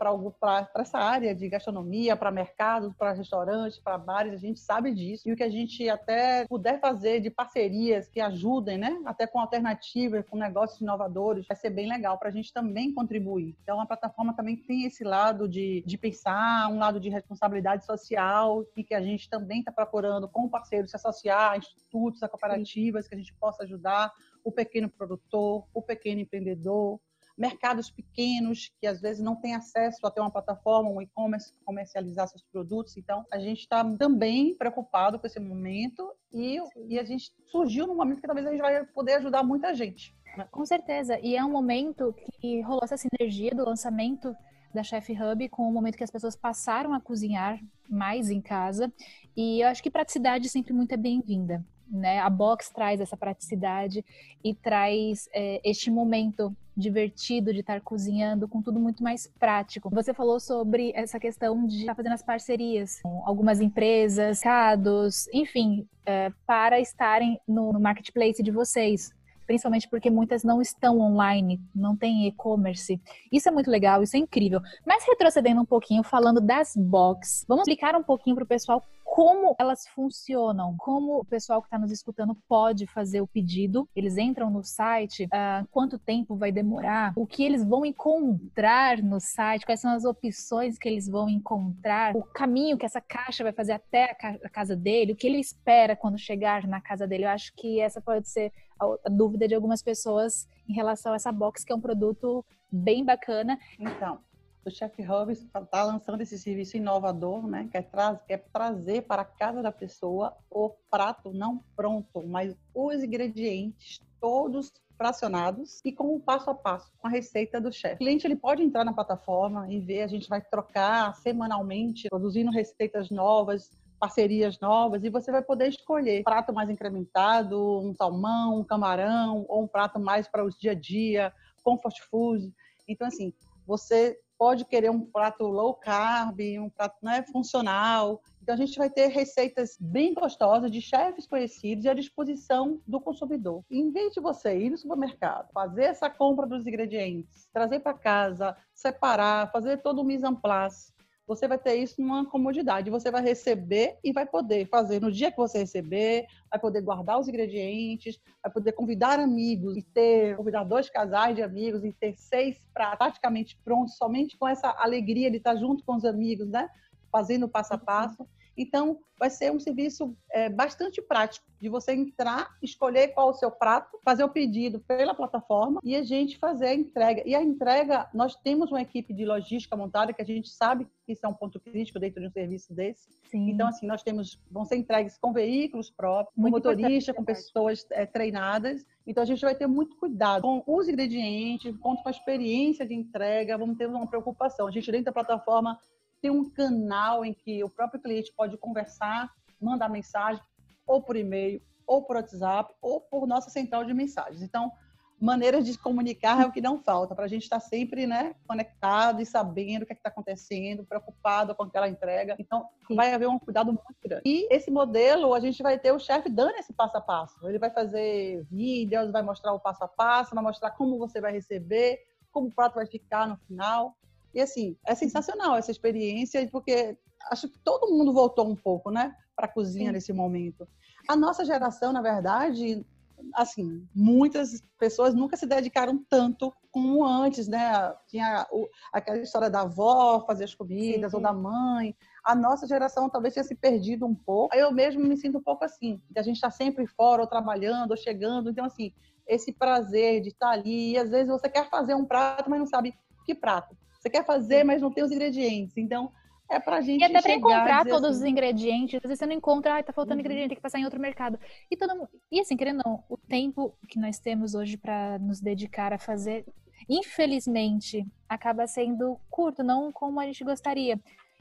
essa 0.80 0.98
área 0.98 1.36
de 1.36 1.48
gastronomia, 1.48 2.16
para 2.16 2.32
mercados, 2.32 2.92
para 2.98 3.14
restaurantes, 3.14 3.78
para 3.78 4.00
bares, 4.00 4.34
a 4.34 4.38
gente 4.38 4.60
sabe 4.60 4.92
disso. 4.96 5.30
E 5.30 5.32
o 5.32 5.36
que 5.36 5.44
a 5.44 5.50
gente 5.50 5.88
até 5.88 6.48
puder 6.48 6.80
fazer 6.80 7.20
de 7.20 7.30
parcerias 7.30 8.10
que 8.10 8.20
ajudem, 8.20 8.80
né, 8.80 9.00
até 9.06 9.28
com 9.28 9.40
alternativas, 9.40 10.28
com 10.28 10.38
negócios 10.38 10.82
inovadores, 10.82 11.46
vai 11.48 11.56
ser 11.56 11.70
bem 11.70 11.88
legal 11.88 12.18
para 12.18 12.30
a 12.30 12.32
gente 12.32 12.52
também 12.52 12.92
contribuir. 12.96 13.56
Então, 13.62 13.80
a 13.80 13.86
plataforma 13.86 14.36
também 14.36 14.56
tem 14.56 14.86
esse 14.86 15.04
lado 15.04 15.48
de, 15.48 15.84
de 15.86 15.98
pensar, 16.00 16.68
um 16.72 16.80
lado 16.80 17.00
de 17.00 17.10
responsabilidade 17.10 17.86
social, 17.86 18.66
e 18.76 18.84
que 18.84 18.96
a 18.96 19.02
gente 19.04 19.30
também 19.30 19.60
está 19.60 19.72
procurando, 19.72 20.28
com 20.28 20.50
parceiros, 20.50 20.90
se 20.90 20.96
associar 20.96 21.52
a 21.52 21.58
institutos 21.58 22.07
institutos, 22.08 22.24
a 22.24 22.30
cooperativas 22.30 23.08
que 23.08 23.16
a 23.16 23.18
gente 23.18 23.34
possa 23.34 23.64
ajudar 23.64 24.12
o 24.44 24.52
pequeno 24.52 24.90
produtor, 24.90 25.68
o 25.74 25.82
pequeno 25.82 26.22
empreendedor, 26.22 27.00
mercados 27.38 27.92
pequenos 27.92 28.72
que 28.80 28.88
às 28.88 29.00
vezes 29.00 29.22
não 29.22 29.36
têm 29.36 29.54
acesso 29.54 30.06
a 30.08 30.12
ter 30.12 30.22
uma 30.22 30.32
plataforma, 30.32 30.90
um 30.90 31.02
e-commerce, 31.02 31.54
comercializar 31.64 32.28
seus 32.28 32.44
produtos. 32.44 32.98
Então, 32.98 33.24
a 33.32 33.38
gente 33.38 33.60
está 33.60 33.84
também 33.96 34.56
preocupado 34.56 35.20
com 35.20 35.28
esse 35.28 35.40
momento 35.40 36.12
e, 36.34 36.58
e 36.88 36.98
a 36.98 37.04
gente 37.04 37.32
surgiu 37.52 37.86
num 37.86 37.96
momento 37.96 38.22
que 38.22 38.28
talvez 38.28 38.48
a 38.48 38.52
gente 38.52 38.62
vai 38.62 38.84
poder 38.88 39.16
ajudar 39.16 39.44
muita 39.44 39.74
gente. 39.76 40.16
Com 40.52 40.66
certeza. 40.66 41.20
E 41.20 41.36
é 41.36 41.44
um 41.44 41.52
momento 41.52 42.14
que 42.40 42.62
rolou 42.62 42.82
essa 42.84 42.98
sinergia 42.98 43.52
do 43.52 43.66
lançamento 43.66 44.36
da 44.74 44.84
Chef 44.84 45.12
Hub 45.12 45.50
com 45.50 45.64
o 45.64 45.72
momento 45.72 45.98
que 45.98 46.04
as 46.04 46.12
pessoas 46.12 46.36
passaram 46.36 46.94
a 46.94 47.02
cozinhar 47.02 47.60
mais 47.90 48.30
em 48.30 48.42
casa. 48.42 48.92
E 49.36 49.62
eu 49.62 49.68
acho 49.68 49.82
que 49.82 49.90
praticidade 49.90 50.50
sempre 50.50 50.74
muito 50.74 50.92
é 50.92 50.98
bem-vinda. 50.98 51.66
Né? 51.90 52.20
A 52.20 52.30
box 52.30 52.70
traz 52.72 53.00
essa 53.00 53.16
praticidade 53.16 54.04
e 54.44 54.54
traz 54.54 55.30
é, 55.34 55.62
este 55.64 55.90
momento 55.90 56.56
divertido 56.76 57.52
de 57.52 57.62
estar 57.62 57.82
cozinhando 57.82 58.48
com 58.48 58.62
tudo 58.62 58.80
muito 58.80 59.02
mais 59.02 59.28
prático. 59.40 59.90
Você 59.90 60.14
falou 60.14 60.40
sobre 60.40 60.92
essa 60.94 61.20
questão 61.20 61.66
de 61.66 61.80
estar 61.80 61.96
fazendo 61.96 62.14
as 62.14 62.22
parcerias 62.22 63.02
com 63.02 63.24
algumas 63.26 63.60
empresas, 63.60 64.42
cados, 64.42 65.28
enfim, 65.34 65.88
é, 66.06 66.32
para 66.46 66.80
estarem 66.80 67.40
no, 67.48 67.74
no 67.74 67.80
marketplace 67.80 68.44
de 68.44 68.52
vocês 68.52 69.12
principalmente 69.48 69.88
porque 69.90 70.12
muitas 70.12 70.44
não 70.44 70.62
estão 70.62 71.00
online, 71.00 71.60
não 71.74 71.96
tem 71.96 72.28
e-commerce. 72.28 73.02
Isso 73.32 73.48
é 73.48 73.52
muito 73.52 73.72
legal, 73.72 74.04
isso 74.04 74.16
é 74.18 74.20
incrível. 74.20 74.60
Mas 74.86 75.06
retrocedendo 75.08 75.62
um 75.62 75.66
pouquinho, 75.66 76.04
falando 76.04 76.42
das 76.42 76.76
box, 76.76 77.46
vamos 77.48 77.62
explicar 77.62 77.96
um 77.96 78.04
pouquinho 78.04 78.36
para 78.36 78.44
o 78.44 78.48
pessoal 78.48 78.84
como 79.18 79.56
elas 79.58 79.88
funcionam, 79.88 80.76
como 80.78 81.18
o 81.18 81.26
pessoal 81.26 81.60
que 81.60 81.66
está 81.66 81.80
nos 81.80 81.92
escutando 81.92 82.38
pode 82.48 82.86
fazer 82.86 83.20
o 83.20 83.26
pedido. 83.26 83.90
Eles 83.96 84.16
entram 84.16 84.48
no 84.52 84.64
site, 84.64 85.24
uh, 85.24 85.68
quanto 85.72 85.98
tempo 85.98 86.36
vai 86.36 86.52
demorar, 86.52 87.14
o 87.16 87.26
que 87.26 87.44
eles 87.44 87.64
vão 87.64 87.84
encontrar 87.84 89.02
no 89.02 89.20
site, 89.20 89.66
quais 89.66 89.82
são 89.82 89.92
as 89.92 90.06
opções 90.06 90.78
que 90.78 90.88
eles 90.88 91.08
vão 91.08 91.28
encontrar, 91.28 92.16
o 92.16 92.22
caminho 92.22 92.78
que 92.78 92.86
essa 92.86 93.02
caixa 93.02 93.44
vai 93.44 93.52
fazer 93.52 93.72
até 93.72 94.12
a, 94.12 94.14
ca 94.14 94.38
a 94.44 94.50
casa 94.50 94.76
dele, 94.76 95.14
o 95.14 95.16
que 95.16 95.26
ele 95.26 95.40
espera 95.40 95.96
quando 95.96 96.20
chegar 96.20 96.68
na 96.68 96.80
casa 96.80 97.08
dele. 97.08 97.26
Eu 97.26 97.30
acho 97.30 97.52
que 97.56 97.80
essa 97.80 98.00
pode 98.00 98.30
ser 98.30 98.54
a 98.80 99.10
dúvida 99.10 99.48
de 99.48 99.56
algumas 99.56 99.82
pessoas 99.82 100.48
em 100.70 100.74
relação 100.74 101.14
a 101.14 101.16
essa 101.16 101.32
box, 101.32 101.66
que 101.66 101.74
é 101.74 101.76
um 101.76 101.82
produto 101.82 102.46
bem 102.72 103.04
bacana. 103.04 103.58
Então, 103.80 104.20
o 104.68 104.72
Chef 104.72 105.02
Hub 105.02 105.32
está 105.32 105.84
lançando 105.84 106.22
esse 106.22 106.38
serviço 106.38 106.78
inovador, 106.78 107.48
né? 107.48 107.68
Que 107.72 107.78
é, 107.78 107.84
que 107.84 108.34
é 108.34 108.38
trazer 108.38 109.04
para 109.04 109.22
a 109.22 109.26
casa 109.26 109.62
da 109.62 109.72
pessoa 109.72 110.36
o 110.50 110.70
prato 110.90 111.32
não 111.32 111.64
pronto, 111.76 112.26
mas 112.28 112.56
os 112.74 113.04
ingredientes 113.04 114.02
todos 114.20 114.72
fracionados 114.98 115.80
e 115.86 115.92
com 115.92 116.16
o 116.16 116.20
passo 116.20 116.50
a 116.50 116.56
passo, 116.56 116.92
com 116.98 117.08
a 117.08 117.10
receita 117.10 117.62
do 117.62 117.72
chefe. 117.72 117.96
O 117.96 117.98
cliente 118.00 118.26
ele 118.26 118.36
pode 118.36 118.64
entrar 118.64 118.84
na 118.84 118.92
plataforma 118.92 119.72
e 119.72 119.80
ver, 119.80 120.02
a 120.02 120.08
gente 120.08 120.28
vai 120.28 120.42
trocar 120.42 121.16
semanalmente, 121.18 122.10
produzindo 122.10 122.52
receitas 122.52 123.12
novas, 123.12 123.70
parcerias 124.00 124.60
novas 124.60 125.04
e 125.04 125.10
você 125.10 125.32
vai 125.32 125.42
poder 125.42 125.70
escolher 125.70 126.22
um 126.22 126.24
prato 126.24 126.54
mais 126.54 126.70
incrementado, 126.70 127.80
um 127.80 127.94
salmão, 127.94 128.60
um 128.60 128.64
camarão 128.64 129.46
ou 129.48 129.64
um 129.64 129.68
prato 129.68 130.00
mais 130.00 130.28
para 130.28 130.44
o 130.44 130.50
dia 130.50 130.72
a 130.72 130.76
dia, 130.76 131.32
comfort 131.64 132.00
food. 132.10 132.52
Então 132.88 133.08
assim, 133.08 133.34
você 133.66 134.20
pode 134.38 134.66
querer 134.66 134.90
um 134.90 135.02
prato 135.02 135.46
low 135.46 135.74
carb, 135.74 136.40
um 136.60 136.70
prato 136.70 136.98
né, 137.02 137.24
funcional. 137.24 138.22
Então 138.42 138.56
a 138.56 138.58
gente 138.58 138.78
vai 138.78 138.90
ter 138.90 139.08
receitas 139.08 139.78
bem 139.80 140.14
gostosas 140.14 140.72
de 140.72 140.82
chefes 140.82 141.28
conhecidos 141.28 141.86
e 141.86 141.90
à 141.90 141.94
disposição 141.94 142.80
do 142.88 143.02
consumidor. 143.02 143.64
Em 143.70 143.92
vez 143.92 144.14
de 144.14 144.22
você 144.22 144.58
ir 144.58 144.70
no 144.70 144.78
supermercado, 144.78 145.52
fazer 145.52 145.84
essa 145.84 146.10
compra 146.10 146.46
dos 146.46 146.66
ingredientes, 146.66 147.50
trazer 147.52 147.80
para 147.80 147.94
casa, 147.94 148.56
separar, 148.74 149.52
fazer 149.52 149.82
todo 149.82 150.02
o 150.02 150.04
mise 150.04 150.26
en 150.26 150.36
place, 150.36 150.94
você 151.28 151.48
vai 151.48 151.58
ter 151.58 151.76
isso 151.76 152.02
numa 152.02 152.26
comodidade. 152.26 152.90
Você 152.90 153.12
vai 153.12 153.22
receber 153.22 153.98
e 154.02 154.14
vai 154.14 154.26
poder 154.26 154.66
fazer 154.70 155.02
no 155.02 155.12
dia 155.12 155.30
que 155.30 155.38
você 155.38 155.60
receber, 155.60 156.26
vai 156.50 156.58
poder 156.58 156.82
guardar 156.82 157.20
os 157.20 157.28
ingredientes, 157.28 158.18
vai 158.42 158.52
poder 158.52 158.72
convidar 158.72 159.20
amigos 159.20 159.76
e 159.76 159.84
ter, 159.84 160.38
convidar 160.38 160.64
dois 160.64 160.90
casais 160.90 161.36
de 161.36 161.44
amigos 161.44 161.84
e 161.84 161.92
ter 161.92 162.16
seis 162.16 162.58
pratos 162.74 162.98
praticamente 162.98 163.60
prontos, 163.64 163.98
somente 163.98 164.38
com 164.38 164.48
essa 164.48 164.74
alegria 164.80 165.30
de 165.30 165.38
estar 165.38 165.56
junto 165.58 165.84
com 165.84 165.96
os 165.96 166.06
amigos, 166.06 166.48
né? 166.48 166.70
Fazendo 167.12 167.50
passo 167.50 167.74
a 167.74 167.78
passo. 167.78 168.26
Então, 168.58 169.00
vai 169.20 169.30
ser 169.30 169.52
um 169.52 169.60
serviço 169.60 170.16
é, 170.32 170.50
bastante 170.50 171.02
prático 171.02 171.46
de 171.60 171.70
você 171.70 171.94
entrar, 171.94 172.56
escolher 172.62 173.10
qual 173.10 173.30
o 173.30 173.34
seu 173.34 173.50
prato, 173.52 174.00
fazer 174.04 174.24
o 174.24 174.30
pedido 174.30 174.80
pela 174.80 175.14
plataforma 175.14 175.80
e 175.84 175.96
a 175.96 176.04
gente 176.04 176.38
fazer 176.38 176.68
a 176.68 176.74
entrega. 176.74 177.24
E 177.26 177.36
a 177.36 177.42
entrega, 177.42 178.08
nós 178.14 178.36
temos 178.36 178.72
uma 178.72 178.82
equipe 178.82 179.14
de 179.14 179.26
logística 179.26 179.76
montada 179.76 180.14
que 180.14 180.22
a 180.22 180.26
gente 180.26 180.50
sabe 180.50 180.88
que 181.06 181.14
isso 181.14 181.26
é 181.26 181.30
um 181.30 181.34
ponto 181.34 181.60
crítico 181.60 182.00
dentro 182.00 182.22
de 182.22 182.28
um 182.28 182.32
serviço 182.32 182.74
desse. 182.74 183.10
Sim. 183.26 183.50
Então, 183.50 183.68
assim, 183.68 183.88
nós 183.88 184.04
temos, 184.04 184.40
vão 184.52 184.66
ser 184.66 184.78
entregues 184.78 185.18
com 185.18 185.34
veículos 185.34 185.90
próprios, 185.90 186.36
com 186.36 186.50
motorista, 186.50 187.14
com 187.14 187.24
pessoas 187.24 187.86
é, 187.92 188.06
treinadas. 188.06 188.86
Então, 189.06 189.24
a 189.24 189.26
gente 189.26 189.42
vai 189.42 189.56
ter 189.56 189.68
muito 189.68 189.96
cuidado 189.96 190.42
com 190.42 190.64
os 190.68 190.88
ingredientes, 190.88 191.76
com 191.78 191.98
a 192.06 192.12
experiência 192.12 192.86
de 192.86 192.94
entrega, 192.94 193.58
vamos 193.58 193.78
ter 193.78 193.88
uma 193.88 194.08
preocupação. 194.08 194.68
A 194.68 194.72
gente, 194.72 194.92
dentro 194.92 195.06
da 195.06 195.12
plataforma, 195.12 195.80
tem 196.22 196.32
um 196.32 196.50
canal 196.50 197.26
em 197.26 197.34
que 197.34 197.64
o 197.64 197.70
próprio 197.70 198.02
cliente 198.02 198.34
pode 198.36 198.58
conversar, 198.58 199.32
mandar 199.62 199.90
mensagem, 199.90 200.42
ou 200.86 201.02
por 201.02 201.16
e-mail, 201.16 201.62
ou 201.86 202.04
por 202.04 202.16
WhatsApp, 202.16 202.74
ou 202.82 203.02
por 203.02 203.28
nossa 203.28 203.50
central 203.50 203.86
de 203.86 203.94
mensagens. 203.94 204.42
Então, 204.42 204.72
maneiras 205.20 205.66
de 205.66 205.78
comunicar 205.78 206.44
é 206.44 206.46
o 206.46 206.52
que 206.52 206.62
não 206.62 206.78
falta, 206.78 207.16
para 207.16 207.26
a 207.26 207.28
gente 207.28 207.44
estar 207.44 207.60
sempre 207.60 208.06
né, 208.06 208.36
conectado 208.48 209.22
e 209.22 209.26
sabendo 209.26 209.84
o 209.84 209.86
que 209.86 209.94
é 209.94 209.96
está 209.96 210.10
acontecendo, 210.10 210.86
preocupado 210.86 211.56
com 211.56 211.64
aquela 211.64 211.90
entrega. 211.90 212.36
Então, 212.40 212.68
Sim. 212.88 212.96
vai 212.96 213.14
haver 213.14 213.28
um 213.28 213.40
cuidado 213.40 213.68
muito 213.68 213.96
grande. 214.04 214.22
E 214.26 214.48
esse 214.54 214.70
modelo, 214.70 215.34
a 215.34 215.40
gente 215.40 215.62
vai 215.64 215.80
ter 215.80 215.92
o 215.92 216.00
chefe 216.00 216.30
dando 216.30 216.56
esse 216.58 216.74
passo 216.74 216.98
a 216.98 217.02
passo. 217.02 217.48
Ele 217.48 217.58
vai 217.58 217.72
fazer 217.72 218.46
vídeos, 218.50 219.12
vai 219.12 219.24
mostrar 219.24 219.54
o 219.54 219.60
passo 219.60 219.84
a 219.84 219.88
passo, 219.88 220.36
vai 220.36 220.44
mostrar 220.44 220.72
como 220.72 220.98
você 220.98 221.20
vai 221.20 221.32
receber, 221.32 222.00
como 222.32 222.48
o 222.48 222.52
prato 222.52 222.76
vai 222.76 222.86
ficar 222.86 223.28
no 223.28 223.38
final. 223.38 223.98
E 224.38 224.42
assim, 224.42 224.78
é 224.86 224.94
sensacional 224.94 225.56
essa 225.56 225.72
experiência, 225.72 226.48
porque 226.52 226.96
acho 227.32 227.50
que 227.50 227.58
todo 227.58 227.92
mundo 227.92 228.14
voltou 228.14 228.48
um 228.48 228.56
pouco, 228.56 228.92
né, 228.92 229.12
para 229.36 229.48
a 229.48 229.52
cozinha 229.52 229.88
Sim. 229.88 229.94
nesse 229.94 230.14
momento. 230.14 230.68
A 231.10 231.16
nossa 231.16 231.44
geração, 231.44 231.92
na 231.92 232.04
verdade, 232.04 232.86
assim, 233.34 233.84
muitas 233.96 234.62
pessoas 234.78 235.16
nunca 235.16 235.36
se 235.36 235.48
dedicaram 235.48 236.06
tanto 236.08 236.54
como 236.72 237.04
antes, 237.04 237.48
né? 237.48 237.92
Tinha 238.08 238.46
o, 238.52 238.68
aquela 238.94 239.18
história 239.18 239.50
da 239.50 239.62
avó 239.62 240.24
fazer 240.28 240.44
as 240.44 240.54
comidas, 240.54 241.10
Sim. 241.10 241.18
ou 241.18 241.24
da 241.24 241.34
mãe. 241.34 241.96
A 242.24 242.36
nossa 242.36 242.68
geração 242.68 243.10
talvez 243.10 243.34
tenha 243.34 243.44
se 243.44 243.56
perdido 243.56 244.06
um 244.06 244.14
pouco. 244.14 244.56
Eu 244.56 244.72
mesmo 244.72 245.04
me 245.04 245.18
sinto 245.18 245.40
um 245.40 245.44
pouco 245.44 245.66
assim, 245.66 246.00
que 246.14 246.20
a 246.20 246.22
gente 246.22 246.36
está 246.36 246.52
sempre 246.52 246.86
fora, 246.86 247.24
ou 247.24 247.28
trabalhando, 247.28 247.90
ou 247.90 247.98
chegando. 247.98 248.52
Então, 248.52 248.66
assim, 248.66 248.94
esse 249.26 249.52
prazer 249.52 250.22
de 250.22 250.30
estar 250.30 250.50
ali. 250.50 250.92
E 250.92 250.98
às 251.00 251.10
vezes 251.10 251.28
você 251.28 251.50
quer 251.50 251.68
fazer 251.72 251.96
um 251.96 252.06
prato, 252.06 252.48
mas 252.48 252.60
não 252.60 252.68
sabe 252.68 252.94
que 253.26 253.34
prato. 253.34 253.76
Você 254.08 254.10
quer 254.10 254.26
fazer, 254.26 254.64
mas 254.64 254.82
não 254.82 254.92
tem 254.92 255.04
os 255.04 255.12
ingredientes. 255.12 255.78
Então, 255.78 256.12
é 256.50 256.60
pra 256.60 256.80
gente. 256.80 257.02
E 257.02 257.04
até 257.04 257.22
para 257.22 257.34
encontrar 257.34 257.86
todos 257.86 258.10
assim, 258.10 258.20
os 258.20 258.24
ingredientes, 258.24 258.96
às 258.96 259.02
vezes 259.02 259.20
você 259.20 259.26
não 259.26 259.34
encontra, 259.34 259.78
ah, 259.78 259.84
tá 259.84 259.92
faltando 259.92 260.16
uhum. 260.16 260.22
ingrediente, 260.22 260.50
tem 260.50 260.56
que 260.56 260.62
passar 260.62 260.80
em 260.80 260.86
outro 260.86 261.00
mercado. 261.00 261.38
E, 261.70 261.76
todo, 261.76 262.08
e 262.32 262.40
assim, 262.40 262.56
querendo 262.56 262.82
ou 262.86 262.92
não, 262.92 263.04
o 263.10 263.18
tempo 263.18 263.78
que 263.90 264.00
nós 264.00 264.18
temos 264.18 264.56
hoje 264.56 264.78
para 264.78 265.20
nos 265.20 265.42
dedicar 265.42 265.92
a 265.92 265.98
fazer, 265.98 266.46
infelizmente, 266.88 268.08
acaba 268.30 268.66
sendo 268.66 269.20
curto, 269.30 269.62
não 269.62 269.92
como 269.92 270.22
a 270.22 270.26
gente 270.26 270.44
gostaria. 270.44 270.98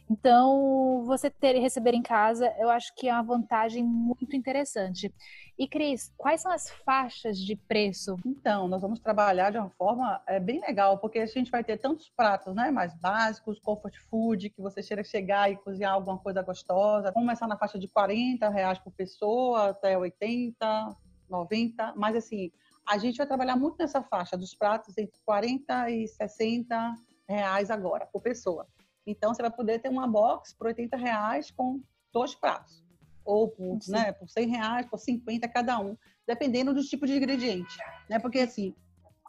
Então, 0.08 1.02
você 1.04 1.28
ter 1.28 1.58
receber 1.58 1.92
em 1.92 2.02
casa, 2.02 2.54
eu 2.58 2.70
acho 2.70 2.94
que 2.94 3.08
é 3.08 3.12
uma 3.12 3.22
vantagem 3.22 3.82
muito 3.82 4.36
interessante. 4.36 5.12
E 5.58 5.66
Cris, 5.66 6.12
quais 6.16 6.42
são 6.42 6.52
as 6.52 6.70
faixas 6.84 7.38
de 7.38 7.56
preço? 7.56 8.16
Então, 8.24 8.68
nós 8.68 8.82
vamos 8.82 9.00
trabalhar 9.00 9.50
de 9.50 9.58
uma 9.58 9.70
forma 9.70 10.22
é, 10.26 10.38
bem 10.38 10.60
legal, 10.60 10.98
porque 10.98 11.18
a 11.18 11.26
gente 11.26 11.50
vai 11.50 11.64
ter 11.64 11.78
tantos 11.78 12.08
pratos, 12.10 12.54
né, 12.54 12.70
mais 12.70 12.94
básicos, 12.94 13.58
comfort 13.58 13.96
food, 14.08 14.50
que 14.50 14.60
você 14.60 14.82
chega 14.82 15.02
chegar 15.02 15.50
e 15.50 15.56
cozinhar 15.56 15.94
alguma 15.94 16.18
coisa 16.18 16.42
gostosa. 16.42 17.12
Começar 17.12 17.48
na 17.48 17.56
faixa 17.56 17.78
de 17.78 17.88
40 17.88 18.48
reais 18.48 18.78
por 18.78 18.92
pessoa 18.92 19.70
até 19.70 19.98
80, 19.98 20.96
90, 21.28 21.94
mas 21.96 22.14
assim, 22.14 22.52
a 22.86 22.98
gente 22.98 23.16
vai 23.16 23.26
trabalhar 23.26 23.56
muito 23.56 23.76
nessa 23.78 24.02
faixa 24.02 24.36
dos 24.36 24.54
pratos 24.54 24.96
entre 24.96 25.18
40 25.24 25.90
e 25.90 26.06
60 26.06 26.94
reais 27.28 27.70
agora 27.70 28.06
por 28.06 28.22
pessoa. 28.22 28.66
Então, 29.06 29.32
você 29.32 29.42
vai 29.42 29.50
poder 29.50 29.78
ter 29.80 29.88
uma 29.88 30.06
box 30.06 30.54
por 30.54 30.66
80 30.66 30.96
reais 30.96 31.50
com 31.50 31.80
dois 32.12 32.34
pratos. 32.34 32.84
Ou 33.24 33.48
por, 33.48 33.78
né, 33.88 34.12
por 34.12 34.28
100 34.28 34.48
reais, 34.48 34.86
por 34.86 34.98
50 34.98 35.48
cada 35.48 35.78
um, 35.78 35.96
dependendo 36.26 36.72
do 36.74 36.82
tipo 36.82 37.06
de 37.06 37.16
ingrediente. 37.16 37.76
Né? 38.08 38.18
Porque, 38.18 38.40
assim, 38.40 38.74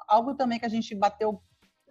algo 0.08 0.36
também 0.36 0.60
que 0.60 0.66
a 0.66 0.70
gente 0.70 0.94
bateu, 0.96 1.42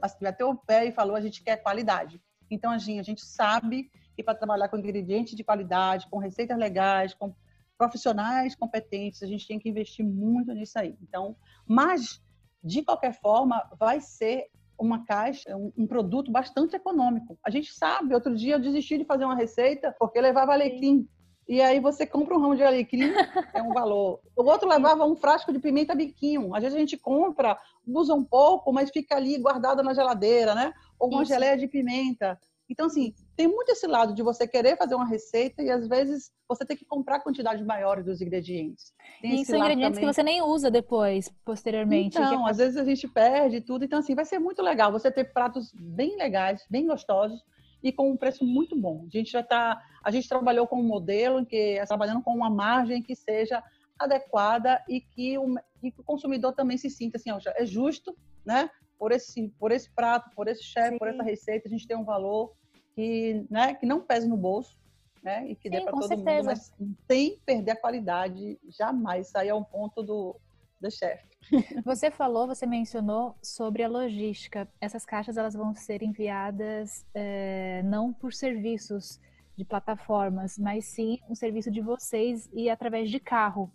assim, 0.00 0.18
bateu 0.20 0.50
o 0.50 0.56
pé 0.56 0.86
e 0.86 0.92
falou, 0.92 1.16
a 1.16 1.20
gente 1.20 1.42
quer 1.42 1.56
qualidade. 1.56 2.20
Então, 2.50 2.70
assim, 2.70 2.98
a 2.98 3.02
gente 3.02 3.24
sabe 3.24 3.90
que 4.14 4.22
para 4.22 4.34
trabalhar 4.34 4.68
com 4.68 4.78
ingredientes 4.78 5.34
de 5.34 5.44
qualidade, 5.44 6.08
com 6.08 6.18
receitas 6.18 6.56
legais, 6.56 7.12
com 7.12 7.34
profissionais 7.76 8.54
competentes, 8.54 9.22
a 9.22 9.26
gente 9.26 9.46
tem 9.46 9.58
que 9.58 9.68
investir 9.68 10.04
muito 10.04 10.52
nisso 10.52 10.78
aí. 10.78 10.96
Então, 11.02 11.36
mas, 11.66 12.22
de 12.62 12.82
qualquer 12.82 13.12
forma, 13.20 13.68
vai 13.78 14.00
ser 14.00 14.48
uma 14.78 15.04
caixa, 15.04 15.56
um, 15.56 15.72
um, 15.76 15.86
produto 15.86 16.30
bastante 16.30 16.76
econômico. 16.76 17.38
A 17.44 17.50
gente 17.50 17.72
sabe, 17.72 18.14
outro 18.14 18.34
dia 18.34 18.54
eu 18.54 18.60
desisti 18.60 18.98
de 18.98 19.04
fazer 19.04 19.24
uma 19.24 19.34
receita 19.34 19.94
porque 19.98 20.20
levava 20.20 20.52
alecrim. 20.52 21.08
E 21.48 21.62
aí 21.62 21.78
você 21.78 22.04
compra 22.04 22.36
um 22.36 22.40
ramo 22.40 22.56
de 22.56 22.64
alecrim, 22.64 23.12
é 23.54 23.62
um 23.62 23.72
valor. 23.72 24.20
O 24.36 24.42
outro 24.42 24.68
levava 24.68 25.04
um 25.06 25.14
frasco 25.14 25.52
de 25.52 25.60
pimenta 25.60 25.94
biquinho. 25.94 26.54
Às 26.54 26.62
vezes 26.62 26.76
a 26.76 26.80
gente 26.80 26.96
compra, 26.96 27.58
usa 27.86 28.14
um 28.14 28.24
pouco, 28.24 28.72
mas 28.72 28.90
fica 28.90 29.16
ali 29.16 29.38
guardado 29.38 29.82
na 29.82 29.94
geladeira, 29.94 30.54
né? 30.54 30.72
Ou 30.98 31.08
uma 31.08 31.22
Isso. 31.22 31.32
geleia 31.32 31.56
de 31.56 31.68
pimenta. 31.68 32.38
Então, 32.68 32.86
assim, 32.86 33.14
tem 33.36 33.46
muito 33.46 33.70
esse 33.70 33.86
lado 33.86 34.14
de 34.14 34.22
você 34.22 34.48
querer 34.48 34.76
fazer 34.76 34.94
uma 34.94 35.06
receita 35.06 35.62
e 35.62 35.70
às 35.70 35.86
vezes 35.86 36.32
você 36.48 36.64
tem 36.64 36.76
que 36.76 36.86
comprar 36.86 37.20
quantidades 37.20 37.64
maiores 37.64 38.04
dos 38.04 38.22
ingredientes. 38.22 38.94
Tem 39.20 39.40
e 39.40 39.44
são 39.44 39.58
ingredientes 39.58 39.98
também. 39.98 40.08
que 40.08 40.14
você 40.14 40.22
nem 40.22 40.42
usa 40.42 40.70
depois, 40.70 41.30
posteriormente. 41.44 42.16
Então, 42.16 42.44
que... 42.44 42.50
às 42.50 42.56
vezes 42.56 42.76
a 42.78 42.84
gente 42.84 43.06
perde 43.06 43.60
tudo. 43.60 43.84
Então, 43.84 43.98
assim, 43.98 44.14
vai 44.14 44.24
ser 44.24 44.38
muito 44.38 44.62
legal 44.62 44.90
você 44.90 45.10
ter 45.10 45.32
pratos 45.32 45.70
bem 45.74 46.16
legais, 46.16 46.64
bem 46.70 46.86
gostosos 46.86 47.44
e 47.82 47.92
com 47.92 48.10
um 48.10 48.16
preço 48.16 48.44
muito 48.44 48.74
bom. 48.74 49.04
A 49.06 49.10
gente 49.10 49.30
já 49.30 49.40
está, 49.40 49.80
a 50.02 50.10
gente 50.10 50.28
trabalhou 50.28 50.66
com 50.66 50.80
um 50.80 50.86
modelo 50.86 51.40
em 51.40 51.44
que 51.44 51.82
trabalhando 51.86 52.22
com 52.22 52.34
uma 52.34 52.48
margem 52.48 53.02
que 53.02 53.14
seja 53.14 53.62
adequada 53.98 54.82
e 54.88 55.00
que 55.00 55.36
o, 55.36 55.54
e 55.82 55.92
que 55.92 56.00
o 56.00 56.04
consumidor 56.04 56.54
também 56.54 56.78
se 56.78 56.88
sinta 56.88 57.18
assim, 57.18 57.30
ó, 57.30 57.38
é 57.54 57.66
justo, 57.66 58.16
né? 58.44 58.70
Por 58.98 59.12
esse, 59.12 59.48
por 59.58 59.72
esse 59.72 59.90
prato, 59.94 60.30
por 60.34 60.48
esse 60.48 60.62
chefe, 60.62 60.98
por 60.98 61.08
essa 61.08 61.22
receita, 61.22 61.68
a 61.68 61.70
gente 61.70 61.86
tem 61.86 61.96
um 61.96 62.04
valor 62.04 62.54
que, 62.96 63.46
né, 63.50 63.74
que 63.74 63.84
não 63.84 64.00
pese 64.00 64.26
no 64.26 64.38
bolso, 64.38 64.76
né? 65.22 65.46
E 65.46 65.54
que 65.54 65.68
Sim, 65.68 65.76
dê 65.76 65.80
para 65.82 65.92
todo 65.92 66.08
certeza. 66.08 66.36
mundo, 66.36 66.46
mas 66.46 66.72
sem 67.06 67.38
perder 67.44 67.72
a 67.72 67.76
qualidade, 67.76 68.58
jamais. 68.68 69.28
Isso 69.28 69.38
aí 69.38 69.48
é 69.48 69.54
um 69.54 69.62
ponto 69.62 70.02
do, 70.02 70.34
do 70.80 70.90
chefe. 70.90 71.26
Você 71.84 72.10
falou, 72.10 72.48
você 72.48 72.66
mencionou 72.66 73.36
sobre 73.40 73.84
a 73.84 73.88
logística. 73.88 74.66
Essas 74.80 75.04
caixas 75.04 75.36
elas 75.36 75.54
vão 75.54 75.76
ser 75.76 76.02
enviadas 76.02 77.06
é, 77.14 77.82
não 77.84 78.12
por 78.12 78.32
serviços 78.32 79.20
de 79.56 79.64
plataformas, 79.64 80.58
mas 80.58 80.86
sim 80.86 81.20
um 81.30 81.36
serviço 81.36 81.70
de 81.70 81.80
vocês 81.80 82.50
e 82.52 82.68
através 82.68 83.08
de 83.10 83.20
carro, 83.20 83.70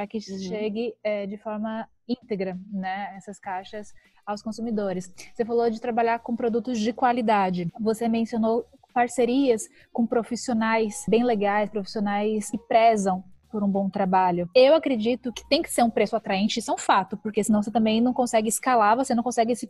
para 0.00 0.06
que 0.06 0.16
uhum. 0.16 0.38
chegue 0.38 0.94
é, 1.04 1.26
de 1.26 1.36
forma 1.36 1.86
íntegra, 2.08 2.58
né, 2.72 3.12
essas 3.16 3.38
caixas 3.38 3.92
aos 4.24 4.42
consumidores. 4.42 5.12
Você 5.34 5.44
falou 5.44 5.68
de 5.68 5.78
trabalhar 5.78 6.20
com 6.20 6.34
produtos 6.34 6.78
de 6.78 6.90
qualidade. 6.90 7.70
Você 7.78 8.08
mencionou 8.08 8.66
parcerias 8.94 9.68
com 9.92 10.06
profissionais 10.06 11.04
bem 11.06 11.22
legais, 11.22 11.68
profissionais 11.68 12.50
que 12.50 12.56
prezam 12.56 13.22
por 13.50 13.62
um 13.62 13.68
bom 13.68 13.90
trabalho. 13.90 14.48
Eu 14.54 14.74
acredito 14.74 15.32
que 15.32 15.46
tem 15.48 15.60
que 15.60 15.70
ser 15.70 15.82
um 15.82 15.90
preço 15.90 16.16
atraente, 16.16 16.60
isso 16.60 16.70
é 16.70 16.74
um 16.74 16.78
fato, 16.78 17.16
porque 17.18 17.44
senão 17.44 17.62
você 17.62 17.70
também 17.70 18.00
não 18.00 18.14
consegue 18.14 18.48
escalar, 18.48 18.96
você 18.96 19.14
não 19.14 19.22
consegue 19.22 19.54
se 19.54 19.68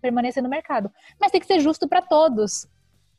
permanecer 0.00 0.42
no 0.42 0.48
mercado. 0.48 0.90
Mas 1.18 1.30
tem 1.30 1.40
que 1.40 1.46
ser 1.46 1.60
justo 1.60 1.88
para 1.88 2.02
todos 2.02 2.68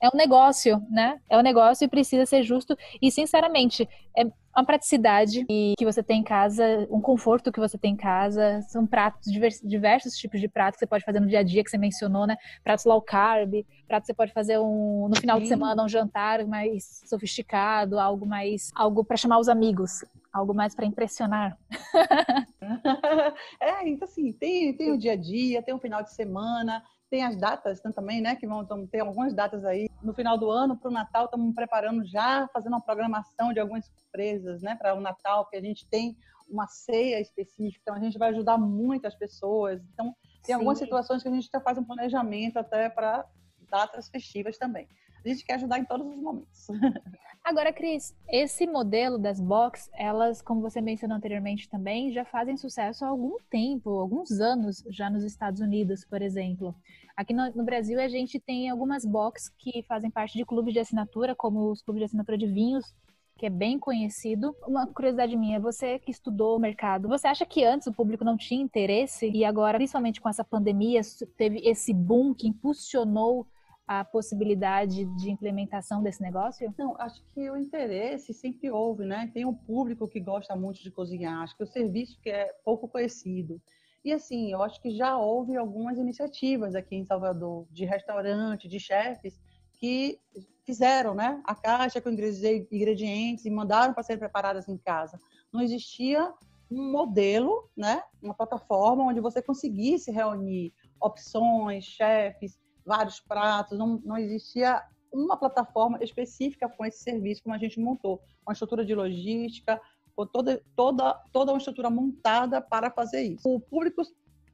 é 0.01 0.07
um 0.07 0.17
negócio, 0.17 0.83
né? 0.89 1.19
É 1.29 1.37
um 1.37 1.41
negócio 1.41 1.85
e 1.85 1.87
precisa 1.87 2.25
ser 2.25 2.41
justo. 2.41 2.75
E, 2.99 3.11
sinceramente, 3.11 3.87
é 4.17 4.25
uma 4.53 4.65
praticidade 4.65 5.45
que 5.45 5.85
você 5.85 6.01
tem 6.01 6.21
em 6.21 6.23
casa, 6.23 6.87
um 6.89 6.99
conforto 6.99 7.51
que 7.51 7.59
você 7.59 7.77
tem 7.77 7.93
em 7.93 7.95
casa. 7.95 8.63
São 8.63 8.85
pratos, 8.87 9.31
diversos 9.63 10.17
tipos 10.17 10.41
de 10.41 10.47
pratos 10.47 10.77
que 10.77 10.79
você 10.79 10.87
pode 10.87 11.05
fazer 11.05 11.19
no 11.19 11.27
dia 11.27 11.39
a 11.39 11.43
dia, 11.43 11.63
que 11.63 11.69
você 11.69 11.77
mencionou, 11.77 12.25
né? 12.25 12.35
Pratos 12.63 12.83
low 12.83 12.99
carb, 12.99 13.63
pratos 13.87 14.07
que 14.07 14.13
você 14.13 14.15
pode 14.15 14.33
fazer 14.33 14.57
um, 14.57 15.07
no 15.07 15.15
final 15.15 15.37
Sim. 15.37 15.43
de 15.43 15.49
semana, 15.49 15.83
um 15.83 15.87
jantar 15.87 16.45
mais 16.47 17.03
sofisticado, 17.05 17.99
algo 17.99 18.25
mais. 18.25 18.71
algo 18.73 19.05
para 19.05 19.17
chamar 19.17 19.37
os 19.37 19.47
amigos. 19.47 20.03
Algo 20.33 20.53
mais 20.53 20.73
para 20.73 20.85
impressionar. 20.85 21.57
é, 23.59 23.87
então 23.87 24.07
assim, 24.07 24.31
tem, 24.31 24.73
tem 24.73 24.91
o 24.91 24.97
dia 24.97 25.11
a 25.11 25.15
dia, 25.17 25.61
tem 25.61 25.75
o 25.75 25.79
final 25.79 26.01
de 26.01 26.13
semana, 26.13 26.81
tem 27.11 27.23
as 27.23 27.35
datas 27.35 27.83
né, 27.83 27.91
também, 27.93 28.21
né? 28.21 28.35
Que 28.37 28.47
vão 28.47 28.65
ter 28.87 29.01
algumas 29.01 29.33
datas 29.33 29.65
aí. 29.65 29.89
No 30.01 30.13
final 30.13 30.37
do 30.37 30.49
ano, 30.49 30.77
para 30.77 30.89
o 30.89 30.93
Natal, 30.93 31.25
estamos 31.25 31.53
preparando 31.53 32.05
já, 32.05 32.47
fazendo 32.53 32.71
uma 32.73 32.81
programação 32.81 33.51
de 33.53 33.59
algumas 33.59 33.85
surpresas, 33.85 34.61
né? 34.61 34.75
Para 34.75 34.95
o 34.95 35.01
Natal, 35.01 35.45
que 35.47 35.57
a 35.57 35.61
gente 35.61 35.85
tem 35.89 36.15
uma 36.49 36.67
ceia 36.67 37.19
específica, 37.19 37.79
então 37.81 37.95
a 37.95 37.99
gente 37.99 38.17
vai 38.17 38.29
ajudar 38.29 38.57
muitas 38.57 39.13
pessoas. 39.13 39.81
Então, 39.93 40.15
tem 40.43 40.47
Sim. 40.47 40.53
algumas 40.53 40.79
situações 40.79 41.21
que 41.21 41.27
a 41.27 41.31
gente 41.31 41.49
já 41.51 41.59
faz 41.59 41.77
um 41.77 41.83
planejamento 41.83 42.57
até 42.57 42.89
para 42.89 43.25
datas 43.69 44.09
festivas 44.09 44.57
também. 44.57 44.87
A 45.23 45.29
gente 45.29 45.45
quer 45.45 45.55
ajudar 45.55 45.79
em 45.79 45.85
todos 45.85 46.07
os 46.07 46.15
momentos. 46.15 46.67
Agora, 47.43 47.73
Cris, 47.73 48.15
esse 48.29 48.67
modelo 48.67 49.17
das 49.17 49.39
box, 49.39 49.89
elas, 49.95 50.43
como 50.43 50.61
você 50.61 50.79
mencionou 50.79 51.17
anteriormente 51.17 51.67
também, 51.67 52.11
já 52.11 52.23
fazem 52.23 52.55
sucesso 52.55 53.03
há 53.03 53.07
algum 53.07 53.35
tempo, 53.49 53.89
alguns 53.89 54.39
anos 54.39 54.83
já 54.89 55.09
nos 55.09 55.23
Estados 55.23 55.59
Unidos, 55.59 56.05
por 56.05 56.21
exemplo. 56.21 56.75
Aqui 57.17 57.33
no, 57.33 57.51
no 57.55 57.63
Brasil, 57.63 57.99
a 57.99 58.07
gente 58.07 58.39
tem 58.39 58.69
algumas 58.69 59.05
box 59.05 59.49
que 59.57 59.83
fazem 59.83 60.11
parte 60.11 60.37
de 60.37 60.45
clubes 60.45 60.73
de 60.73 60.79
assinatura, 60.79 61.35
como 61.35 61.71
os 61.71 61.81
clubes 61.81 62.01
de 62.01 62.05
assinatura 62.05 62.37
de 62.37 62.45
vinhos, 62.45 62.93
que 63.37 63.47
é 63.47 63.49
bem 63.49 63.79
conhecido. 63.79 64.55
Uma 64.67 64.85
curiosidade 64.85 65.35
minha, 65.35 65.59
você 65.59 65.97
que 65.97 66.11
estudou 66.11 66.55
o 66.55 66.59
mercado, 66.59 67.09
você 67.09 67.27
acha 67.27 67.43
que 67.43 67.63
antes 67.63 67.87
o 67.87 67.91
público 67.91 68.23
não 68.23 68.37
tinha 68.37 68.61
interesse 68.61 69.31
e 69.31 69.43
agora, 69.43 69.79
principalmente 69.79 70.21
com 70.21 70.29
essa 70.29 70.43
pandemia, 70.43 71.01
teve 71.35 71.59
esse 71.67 71.91
boom 71.91 72.35
que 72.35 72.47
impulsionou 72.47 73.47
a 73.87 74.05
possibilidade 74.05 75.05
de 75.17 75.29
implementação 75.29 76.01
desse 76.01 76.21
negócio? 76.21 76.73
Não, 76.77 76.95
acho 76.99 77.21
que 77.33 77.49
o 77.49 77.57
interesse 77.57 78.33
sempre 78.33 78.71
houve, 78.71 79.05
né? 79.05 79.29
Tem 79.33 79.45
um 79.45 79.53
público 79.53 80.07
que 80.07 80.19
gosta 80.19 80.55
muito 80.55 80.81
de 80.81 80.91
cozinhar, 80.91 81.41
acho 81.41 81.57
que 81.57 81.63
o 81.63 81.67
serviço 81.67 82.19
que 82.21 82.29
é 82.29 82.53
pouco 82.63 82.87
conhecido. 82.87 83.61
E 84.03 84.11
assim, 84.11 84.51
eu 84.51 84.63
acho 84.63 84.81
que 84.81 84.91
já 84.91 85.17
houve 85.17 85.55
algumas 85.55 85.97
iniciativas 85.97 86.73
aqui 86.73 86.95
em 86.95 87.05
Salvador 87.05 87.67
de 87.69 87.85
restaurante, 87.85 88.67
de 88.67 88.79
chefes 88.79 89.39
que 89.73 90.19
fizeram, 90.65 91.13
né, 91.13 91.41
a 91.43 91.55
caixa 91.55 91.99
com 91.99 92.09
ingredientes 92.09 93.45
e 93.45 93.49
mandaram 93.49 93.93
para 93.93 94.03
serem 94.03 94.19
preparadas 94.19 94.67
em 94.67 94.77
casa. 94.77 95.19
Não 95.51 95.61
existia 95.61 96.31
um 96.69 96.91
modelo, 96.91 97.69
né, 97.75 98.01
uma 98.21 98.33
plataforma 98.33 99.03
onde 99.03 99.19
você 99.19 99.41
conseguisse 99.41 100.11
reunir 100.11 100.73
opções, 100.99 101.83
chefes, 101.83 102.59
vários 102.85 103.19
pratos, 103.19 103.77
não, 103.77 104.01
não 104.03 104.17
existia 104.17 104.81
uma 105.11 105.37
plataforma 105.37 105.97
específica 106.01 106.69
com 106.69 106.85
esse 106.85 107.03
serviço 107.03 107.43
como 107.43 107.55
a 107.55 107.57
gente 107.57 107.79
montou, 107.79 108.21
uma 108.45 108.53
estrutura 108.53 108.85
de 108.85 108.95
logística, 108.95 109.79
com 110.15 110.25
toda, 110.25 110.61
toda, 110.75 111.13
toda 111.31 111.51
uma 111.51 111.57
estrutura 111.57 111.89
montada 111.89 112.61
para 112.61 112.89
fazer 112.89 113.21
isso. 113.21 113.47
O 113.47 113.59
público 113.59 114.01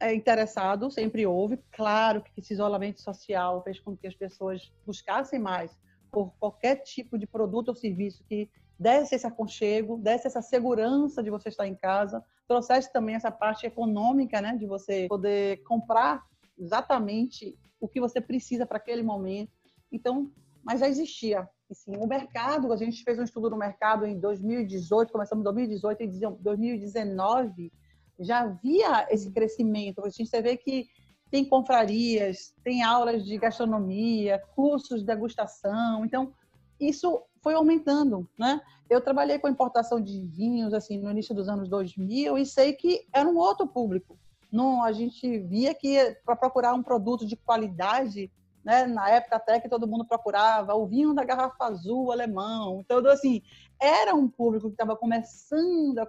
é 0.00 0.14
interessado 0.14 0.90
sempre 0.90 1.26
houve, 1.26 1.58
claro 1.72 2.22
que 2.22 2.30
esse 2.40 2.52
isolamento 2.52 3.00
social 3.00 3.62
fez 3.62 3.80
com 3.80 3.96
que 3.96 4.06
as 4.06 4.14
pessoas 4.14 4.72
buscassem 4.86 5.38
mais 5.38 5.76
por 6.10 6.32
qualquer 6.38 6.76
tipo 6.76 7.18
de 7.18 7.26
produto 7.26 7.68
ou 7.68 7.74
serviço 7.74 8.24
que 8.24 8.48
desse 8.78 9.16
esse 9.16 9.26
aconchego, 9.26 9.98
desse 9.98 10.28
essa 10.28 10.40
segurança 10.40 11.22
de 11.22 11.30
você 11.30 11.48
estar 11.48 11.66
em 11.66 11.74
casa, 11.74 12.24
trouxesse 12.46 12.92
também 12.92 13.16
essa 13.16 13.30
parte 13.30 13.66
econômica, 13.66 14.40
né, 14.40 14.56
de 14.56 14.66
você 14.66 15.06
poder 15.08 15.62
comprar 15.64 16.24
exatamente 16.58 17.58
o 17.80 17.88
que 17.88 18.00
você 18.00 18.20
precisa 18.20 18.66
para 18.66 18.78
aquele 18.78 19.02
momento. 19.02 19.52
Então, 19.90 20.30
mas 20.62 20.80
já 20.80 20.88
existia. 20.88 21.48
Assim, 21.70 21.96
o 21.96 22.06
mercado, 22.06 22.72
a 22.72 22.76
gente 22.76 23.02
fez 23.02 23.18
um 23.18 23.22
estudo 23.22 23.50
no 23.50 23.56
mercado 23.56 24.06
em 24.06 24.18
2018, 24.18 25.12
começamos 25.12 25.42
em 25.42 25.44
2018 25.44 26.02
e 26.02 26.06
2019, 26.40 27.72
já 28.20 28.40
havia 28.40 29.06
esse 29.10 29.30
crescimento. 29.30 30.04
A 30.04 30.08
gente 30.08 30.30
vê 30.40 30.56
que 30.56 30.86
tem 31.30 31.44
confrarias, 31.44 32.54
tem 32.64 32.82
aulas 32.82 33.24
de 33.24 33.36
gastronomia, 33.36 34.42
cursos 34.54 35.00
de 35.00 35.06
degustação. 35.06 36.04
Então, 36.04 36.32
isso 36.80 37.22
foi 37.42 37.54
aumentando, 37.54 38.28
né? 38.38 38.60
Eu 38.88 39.00
trabalhei 39.00 39.38
com 39.38 39.48
importação 39.48 40.00
de 40.00 40.24
vinhos 40.24 40.72
assim 40.72 40.98
no 40.98 41.10
início 41.10 41.34
dos 41.34 41.48
anos 41.48 41.68
2000 41.68 42.38
e 42.38 42.46
sei 42.46 42.72
que 42.72 43.06
era 43.12 43.28
um 43.28 43.36
outro 43.36 43.66
público 43.66 44.18
não, 44.50 44.82
a 44.82 44.92
gente 44.92 45.38
via 45.40 45.74
que 45.74 46.16
para 46.24 46.36
procurar 46.36 46.74
um 46.74 46.82
produto 46.82 47.26
de 47.26 47.36
qualidade, 47.36 48.30
né, 48.64 48.86
na 48.86 49.08
época 49.10 49.36
até 49.36 49.60
que 49.60 49.68
todo 49.68 49.86
mundo 49.86 50.04
procurava 50.04 50.74
o 50.74 50.86
vinho 50.86 51.14
da 51.14 51.24
garrafa 51.24 51.64
azul 51.64 52.10
alemão. 52.10 52.80
Então, 52.80 53.06
assim, 53.06 53.42
era 53.80 54.14
um 54.14 54.28
público 54.28 54.68
que 54.68 54.74
estava 54.74 54.96
começando 54.96 55.98
a 55.98 56.06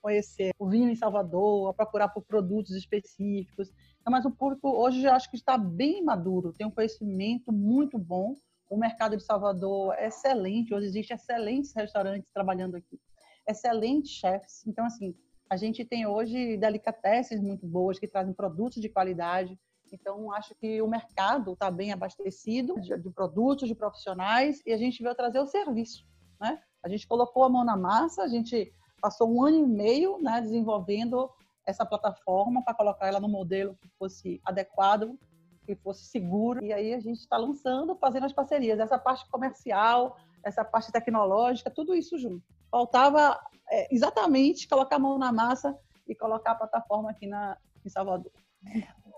conhecer 0.00 0.52
o 0.58 0.68
vinho 0.68 0.88
em 0.90 0.96
Salvador, 0.96 1.70
a 1.70 1.74
procurar 1.74 2.08
por 2.08 2.22
produtos 2.22 2.72
específicos. 2.72 3.70
Então, 4.00 4.10
mas 4.10 4.24
o 4.24 4.30
público 4.30 4.68
hoje 4.68 5.00
já 5.02 5.14
acho 5.14 5.30
que 5.30 5.36
está 5.36 5.56
bem 5.58 6.02
maduro, 6.02 6.52
tem 6.52 6.66
um 6.66 6.70
conhecimento 6.70 7.52
muito 7.52 7.98
bom. 7.98 8.34
O 8.68 8.76
mercado 8.76 9.16
de 9.16 9.22
Salvador 9.22 9.94
é 9.98 10.06
excelente, 10.06 10.74
hoje 10.74 10.86
existem 10.86 11.14
excelentes 11.14 11.74
restaurantes 11.74 12.28
trabalhando 12.32 12.74
aqui, 12.74 12.98
excelentes 13.46 14.10
chefs. 14.12 14.66
Então, 14.66 14.86
assim, 14.86 15.14
a 15.52 15.56
gente 15.56 15.84
tem 15.84 16.06
hoje 16.06 16.56
delicatessen 16.56 17.38
muito 17.38 17.66
boas 17.66 17.98
que 17.98 18.08
trazem 18.08 18.32
produtos 18.32 18.80
de 18.80 18.88
qualidade. 18.88 19.60
Então, 19.92 20.32
acho 20.32 20.54
que 20.54 20.80
o 20.80 20.88
mercado 20.88 21.52
está 21.52 21.70
bem 21.70 21.92
abastecido 21.92 22.80
de, 22.80 22.96
de, 22.96 23.10
produtos, 23.10 23.68
de 23.68 23.74
profissionais, 23.74 24.62
e 24.64 24.72
a 24.72 24.78
gente 24.78 25.02
veio 25.02 25.14
trazer 25.14 25.40
o 25.40 25.46
serviço. 25.46 26.06
Né? 26.40 26.58
A 26.82 26.88
gente 26.88 27.06
colocou 27.06 27.44
a 27.44 27.50
mão 27.50 27.66
na 27.66 27.76
massa, 27.76 28.22
a 28.22 28.28
gente 28.28 28.72
passou 28.98 29.30
um 29.30 29.44
ano 29.44 29.58
e 29.58 29.66
meio 29.66 30.18
né, 30.22 30.40
desenvolvendo 30.40 31.28
essa 31.66 31.84
plataforma 31.84 32.64
para 32.64 32.72
colocar 32.72 33.06
ela 33.06 33.20
no 33.20 33.28
modelo 33.28 33.76
que 33.76 33.90
fosse 33.98 34.40
adequado, 34.46 35.18
que 35.66 35.76
fosse 35.76 36.06
seguro. 36.06 36.64
E 36.64 36.72
aí 36.72 36.94
a 36.94 37.00
gente 37.00 37.18
está 37.18 37.36
lançando, 37.36 37.94
fazendo 37.96 38.24
as 38.24 38.32
parcerias. 38.32 38.80
Essa 38.80 38.98
parte 38.98 39.28
comercial 39.28 40.16
essa 40.42 40.64
parte 40.64 40.90
tecnológica, 40.90 41.70
tudo 41.70 41.94
isso 41.94 42.18
junto. 42.18 42.44
Faltava 42.72 43.38
é, 43.70 43.94
exatamente 43.94 44.66
colocar 44.66 44.96
a 44.96 44.98
mão 44.98 45.18
na 45.18 45.30
massa 45.30 45.78
e 46.08 46.14
colocar 46.14 46.52
a 46.52 46.54
plataforma 46.54 47.10
aqui 47.10 47.26
na, 47.26 47.58
em 47.84 47.88
Salvador. 47.90 48.32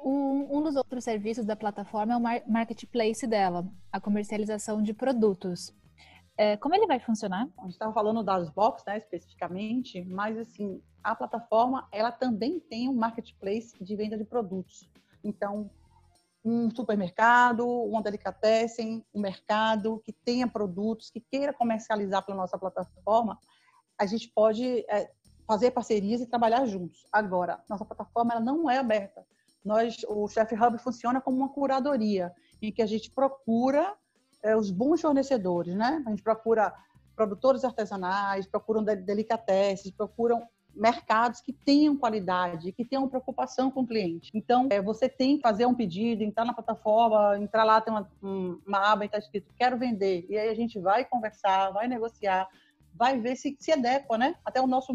Um, 0.05 0.59
um, 0.59 0.63
dos 0.63 0.75
outros 0.75 1.05
serviços 1.05 1.47
da 1.47 1.55
plataforma 1.55 2.15
é 2.15 2.17
o 2.17 2.51
marketplace 2.51 3.27
dela, 3.27 3.65
a 3.93 4.01
comercialização 4.01 4.83
de 4.83 4.93
produtos. 4.93 5.73
É, 6.37 6.57
como 6.57 6.75
ele 6.75 6.89
vai 6.89 6.99
funcionar? 6.99 7.49
A 7.59 7.63
gente 7.63 7.75
estava 7.75 7.93
falando 7.93 8.23
das 8.25 8.51
box, 8.51 8.83
né, 8.87 8.99
especificamente, 8.99 10.05
mas 10.05 10.37
assim, 10.37 10.83
a 11.03 11.15
plataforma 11.15 11.87
ela 11.93 12.11
também 12.11 12.59
tem 12.59 12.89
um 12.89 12.95
marketplace 12.95 13.73
de 13.81 13.95
venda 13.95 14.19
de 14.19 14.25
produtos. 14.25 14.91
Então, 15.23 15.71
um 16.45 16.71
supermercado, 16.71 17.67
uma 17.67 18.03
delicatessen, 18.03 19.05
um 19.15 19.21
mercado 19.21 20.01
que 20.05 20.13
tenha 20.13 20.47
produtos, 20.47 21.11
que 21.11 21.21
queira 21.21 21.53
comercializar 21.53 22.25
pela 22.25 22.37
nossa 22.37 22.59
plataforma, 22.59 23.39
a 23.99 24.05
gente 24.05 24.29
pode 24.29 24.85
é, 24.91 25.11
fazer 25.47 25.71
parcerias 25.71 26.21
e 26.21 26.27
trabalhar 26.27 26.67
juntos. 26.67 27.07
Agora, 27.11 27.63
nossa 27.69 27.85
plataforma 27.85 28.33
ela 28.33 28.41
não 28.41 28.69
é 28.69 28.79
aberta. 28.79 29.25
Nós, 29.65 30.05
o 30.07 30.29
Chef 30.29 30.53
Hub 30.55 30.79
funciona 30.79 31.21
como 31.21 31.39
uma 31.39 31.49
curadoria, 31.49 32.35
em 32.61 32.71
que 32.71 32.83
a 32.83 32.87
gente 32.87 33.11
procura 33.11 33.95
é, 34.43 34.55
os 34.55 34.71
bons 34.71 35.01
fornecedores, 35.01 35.75
né? 35.75 36.03
A 36.07 36.11
gente 36.11 36.23
procura 36.23 36.75
produtores 37.17 37.65
artesanais, 37.65 38.47
procuram 38.47 38.85
delicatessen, 38.85 39.93
procuram 39.93 40.47
mercados 40.75 41.41
que 41.41 41.53
tenham 41.53 41.97
qualidade, 41.97 42.73
que 42.73 42.85
tenham 42.85 43.09
preocupação 43.09 43.71
com 43.71 43.83
o 43.83 43.87
cliente. 43.87 44.31
Então, 44.35 44.69
é, 44.71 44.81
você 44.81 45.09
tem 45.09 45.37
que 45.37 45.43
fazer 45.43 45.67
um 45.67 45.75
pedido, 45.75 46.23
entrar 46.23 46.45
na 46.45 46.53
plataforma, 46.53 47.39
entrar 47.39 47.65
lá, 47.65 47.81
tem 47.81 47.93
uma, 47.93 48.09
uma 48.21 48.93
aba 48.93 49.05
e 49.05 49.07
está 49.07 49.19
escrito 49.19 49.53
quero 49.57 49.79
vender. 49.79 50.27
E 50.29 50.37
aí 50.37 50.49
a 50.49 50.55
gente 50.55 50.79
vai 50.79 51.05
conversar, 51.05 51.71
vai 51.71 51.89
negociar, 51.89 52.49
vai 52.95 53.19
ver 53.19 53.37
se 53.37 53.57
se 53.59 53.73
adequa, 53.73 54.19
né? 54.19 54.35
Até 54.45 54.61
o 54.61 54.67
nosso 54.67 54.93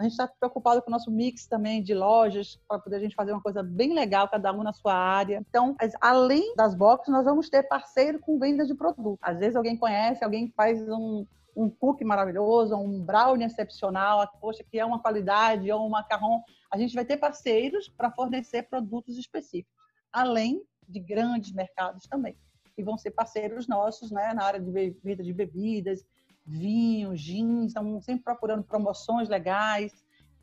a 0.00 0.04
gente 0.04 0.12
está 0.12 0.26
preocupado 0.26 0.80
com 0.80 0.88
o 0.88 0.90
nosso 0.90 1.10
mix 1.10 1.46
também 1.46 1.82
de 1.82 1.92
lojas, 1.92 2.58
para 2.66 2.78
poder 2.78 2.96
a 2.96 3.00
gente 3.00 3.14
fazer 3.14 3.32
uma 3.32 3.42
coisa 3.42 3.62
bem 3.62 3.92
legal, 3.92 4.26
cada 4.30 4.50
um 4.50 4.62
na 4.62 4.72
sua 4.72 4.94
área. 4.94 5.44
Então, 5.46 5.76
além 6.00 6.54
das 6.56 6.74
boxes, 6.74 7.12
nós 7.12 7.26
vamos 7.26 7.50
ter 7.50 7.64
parceiro 7.64 8.18
com 8.18 8.38
venda 8.38 8.64
de 8.64 8.74
produto. 8.74 9.18
Às 9.20 9.38
vezes 9.38 9.56
alguém 9.56 9.76
conhece, 9.76 10.24
alguém 10.24 10.50
faz 10.56 10.80
um, 10.88 11.26
um 11.62 11.68
cookie 11.68 12.04
maravilhoso, 12.04 12.74
um 12.74 13.04
brownie 13.04 13.46
excepcional, 13.46 14.26
poxa, 14.40 14.64
que 14.64 14.78
é 14.78 14.84
uma 14.84 14.98
qualidade, 14.98 15.70
ou 15.70 15.86
um 15.86 15.90
macarrão. 15.90 16.42
A 16.72 16.78
gente 16.78 16.94
vai 16.94 17.04
ter 17.04 17.18
parceiros 17.18 17.88
para 17.88 18.10
fornecer 18.10 18.62
produtos 18.62 19.18
específicos, 19.18 19.74
além 20.10 20.62
de 20.88 20.98
grandes 20.98 21.52
mercados 21.52 22.06
também, 22.06 22.36
que 22.74 22.82
vão 22.82 22.96
ser 22.96 23.10
parceiros 23.10 23.68
nossos 23.68 24.10
né, 24.10 24.32
na 24.32 24.44
área 24.44 24.60
de 24.60 24.70
bebida 24.70 25.22
de 25.22 25.32
bebidas, 25.32 26.04
vinho, 26.46 27.14
jeans, 27.14 27.68
estamos 27.68 28.04
sempre 28.04 28.24
procurando 28.24 28.64
promoções 28.64 29.28
legais. 29.28 29.92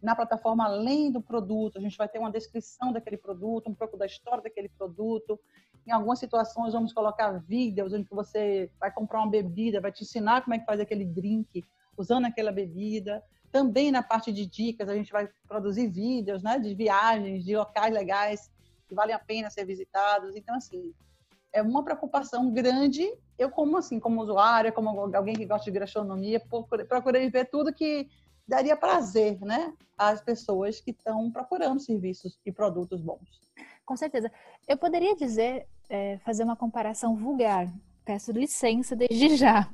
Na 0.01 0.15
plataforma, 0.15 0.65
além 0.65 1.11
do 1.11 1.21
produto, 1.21 1.77
a 1.77 1.81
gente 1.81 1.97
vai 1.97 2.07
ter 2.07 2.19
uma 2.19 2.31
descrição 2.31 2.91
daquele 2.91 3.17
produto, 3.17 3.69
um 3.69 3.73
pouco 3.73 3.97
da 3.97 4.05
história 4.05 4.43
daquele 4.43 4.69
produto. 4.69 5.39
Em 5.87 5.91
algumas 5.91 6.19
situações, 6.19 6.73
vamos 6.73 6.93
colocar 6.93 7.31
vídeos 7.39 7.93
onde 7.93 8.07
você 8.09 8.69
vai 8.79 8.91
comprar 8.91 9.19
uma 9.19 9.29
bebida, 9.29 9.81
vai 9.81 9.91
te 9.91 10.03
ensinar 10.03 10.43
como 10.43 10.53
é 10.53 10.59
que 10.59 10.65
faz 10.65 10.79
aquele 10.79 11.05
drink 11.05 11.63
usando 11.97 12.25
aquela 12.25 12.51
bebida. 12.51 13.23
Também 13.51 13.91
na 13.91 14.03
parte 14.03 14.31
de 14.31 14.45
dicas, 14.45 14.87
a 14.87 14.95
gente 14.95 15.11
vai 15.11 15.27
produzir 15.47 15.87
vídeos 15.87 16.43
né, 16.43 16.59
de 16.59 16.75
viagens, 16.75 17.43
de 17.43 17.55
locais 17.55 17.93
legais 17.93 18.51
que 18.87 18.93
valem 18.93 19.15
a 19.15 19.19
pena 19.19 19.49
ser 19.49 19.65
visitados. 19.65 20.35
Então, 20.35 20.55
assim, 20.55 20.93
é 21.51 21.61
uma 21.61 21.83
preocupação 21.83 22.51
grande. 22.51 23.11
Eu, 23.37 23.49
como 23.49 23.77
assim, 23.77 23.99
como 23.99 24.21
usuária, 24.21 24.71
como 24.71 24.89
alguém 25.15 25.35
que 25.35 25.45
gosta 25.45 25.71
de 25.71 25.79
gastronomia, 25.79 26.41
procurei 26.87 27.29
ver 27.29 27.49
tudo 27.49 27.73
que 27.73 28.07
daria 28.47 28.75
prazer, 28.75 29.39
né, 29.41 29.73
às 29.97 30.21
pessoas 30.21 30.79
que 30.79 30.91
estão 30.91 31.29
procurando 31.31 31.79
serviços 31.79 32.39
e 32.45 32.51
produtos 32.51 33.01
bons. 33.01 33.41
Com 33.85 33.95
certeza. 33.95 34.31
Eu 34.67 34.77
poderia 34.77 35.15
dizer, 35.15 35.67
é, 35.89 36.17
fazer 36.19 36.43
uma 36.43 36.55
comparação 36.55 37.15
vulgar. 37.15 37.67
Peço 38.05 38.31
licença 38.31 38.95
desde 38.95 39.35
já. 39.35 39.69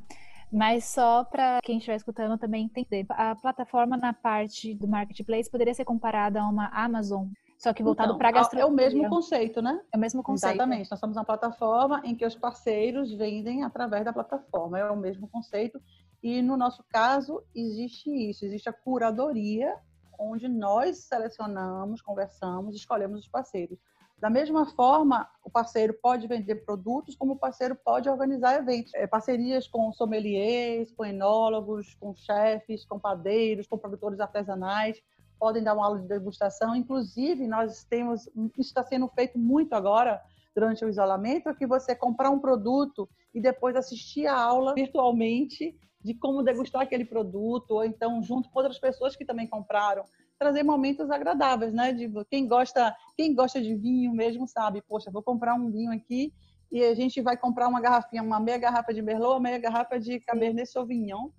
Mas 0.51 0.85
só 0.85 1.23
para 1.23 1.59
quem 1.63 1.77
estiver 1.77 1.95
escutando 1.95 2.37
também 2.37 2.65
entender. 2.65 3.05
A 3.09 3.35
plataforma 3.35 3.97
na 3.97 4.13
parte 4.13 4.75
do 4.75 4.87
marketplace 4.87 5.49
poderia 5.49 5.73
ser 5.73 5.83
comparada 5.83 6.41
a 6.41 6.47
uma 6.47 6.67
Amazon 6.67 7.27
só 7.63 7.71
que 7.71 7.81
voltado 7.81 8.09
então, 8.09 8.17
para 8.17 8.29
gastronomia. 8.29 8.65
É 8.65 8.69
o 8.69 8.75
mesmo 8.75 9.09
conceito, 9.09 9.61
né? 9.61 9.79
É 9.93 9.95
o 9.95 9.99
mesmo 9.99 10.21
conceito. 10.21 10.55
Exatamente. 10.55 10.91
Nós 10.91 10.99
somos 10.99 11.15
uma 11.15 11.23
plataforma 11.23 12.01
em 12.03 12.13
que 12.13 12.25
os 12.25 12.35
parceiros 12.35 13.13
vendem 13.13 13.63
através 13.63 14.03
da 14.03 14.11
plataforma. 14.11 14.77
É 14.77 14.91
o 14.91 14.97
mesmo 14.97 15.29
conceito. 15.29 15.81
E 16.23 16.41
no 16.41 16.55
nosso 16.55 16.83
caso, 16.89 17.43
existe 17.53 18.09
isso. 18.09 18.45
Existe 18.45 18.69
a 18.69 18.73
curadoria, 18.73 19.75
onde 20.17 20.47
nós 20.47 20.99
selecionamos, 20.99 22.01
conversamos, 22.01 22.75
escolhemos 22.75 23.19
os 23.19 23.27
parceiros. 23.27 23.77
Da 24.17 24.29
mesma 24.29 24.65
forma, 24.65 25.29
o 25.43 25.49
parceiro 25.49 25.93
pode 26.01 26.25
vender 26.27 26.63
produtos, 26.63 27.13
como 27.13 27.33
o 27.33 27.37
parceiro 27.37 27.75
pode 27.75 28.07
organizar 28.07 28.55
eventos. 28.55 28.93
É, 28.93 29.05
parcerias 29.05 29.67
com 29.67 29.91
sommeliers, 29.91 30.93
com 30.93 31.03
enólogos, 31.03 31.93
com 31.95 32.15
chefes, 32.15 32.85
com 32.85 32.97
padeiros, 32.97 33.67
com 33.67 33.77
produtores 33.77 34.21
artesanais 34.21 34.97
podem 35.43 35.61
dar 35.61 35.73
uma 35.73 35.85
aula 35.85 35.99
de 35.99 36.07
degustação. 36.07 36.73
Inclusive, 36.73 37.45
nós 37.47 37.83
temos, 37.83 38.27
isso 38.57 38.69
está 38.69 38.81
sendo 38.81 39.09
feito 39.09 39.37
muito 39.37 39.73
agora, 39.73 40.21
durante 40.55 40.85
o 40.85 40.87
isolamento, 40.87 41.49
é 41.49 41.53
que 41.53 41.67
você 41.67 41.93
comprar 41.93 42.29
um 42.29 42.39
produto 42.39 43.09
e 43.33 43.41
depois 43.41 43.75
assistir 43.75 44.25
a 44.25 44.39
aula 44.39 44.73
virtualmente 44.73 45.75
de 46.03 46.13
como 46.13 46.43
degustar 46.43 46.81
aquele 46.81 47.05
produto, 47.05 47.71
ou 47.71 47.85
então 47.85 48.21
junto 48.21 48.49
com 48.49 48.59
outras 48.59 48.79
pessoas 48.79 49.15
que 49.15 49.25
também 49.25 49.47
compraram, 49.47 50.03
trazer 50.37 50.63
momentos 50.63 51.09
agradáveis, 51.09 51.73
né? 51.73 51.93
De 51.93 52.11
quem 52.29 52.47
gosta, 52.47 52.95
quem 53.15 53.33
gosta 53.33 53.61
de 53.61 53.75
vinho 53.75 54.11
mesmo 54.13 54.47
sabe, 54.47 54.81
poxa, 54.81 55.11
vou 55.11 55.23
comprar 55.23 55.55
um 55.55 55.71
vinho 55.71 55.91
aqui 55.91 56.33
e 56.71 56.83
a 56.83 56.95
gente 56.95 57.21
vai 57.21 57.37
comprar 57.37 57.67
uma 57.67 57.79
garrafinha, 57.79 58.23
uma 58.23 58.39
meia 58.39 58.57
garrafa 58.57 58.93
de 58.93 59.01
Merlot, 59.01 59.33
uma 59.33 59.39
meia 59.39 59.59
garrafa 59.59 59.99
de 59.99 60.19
Cabernet 60.19 60.67
Sauvignon, 60.67 61.29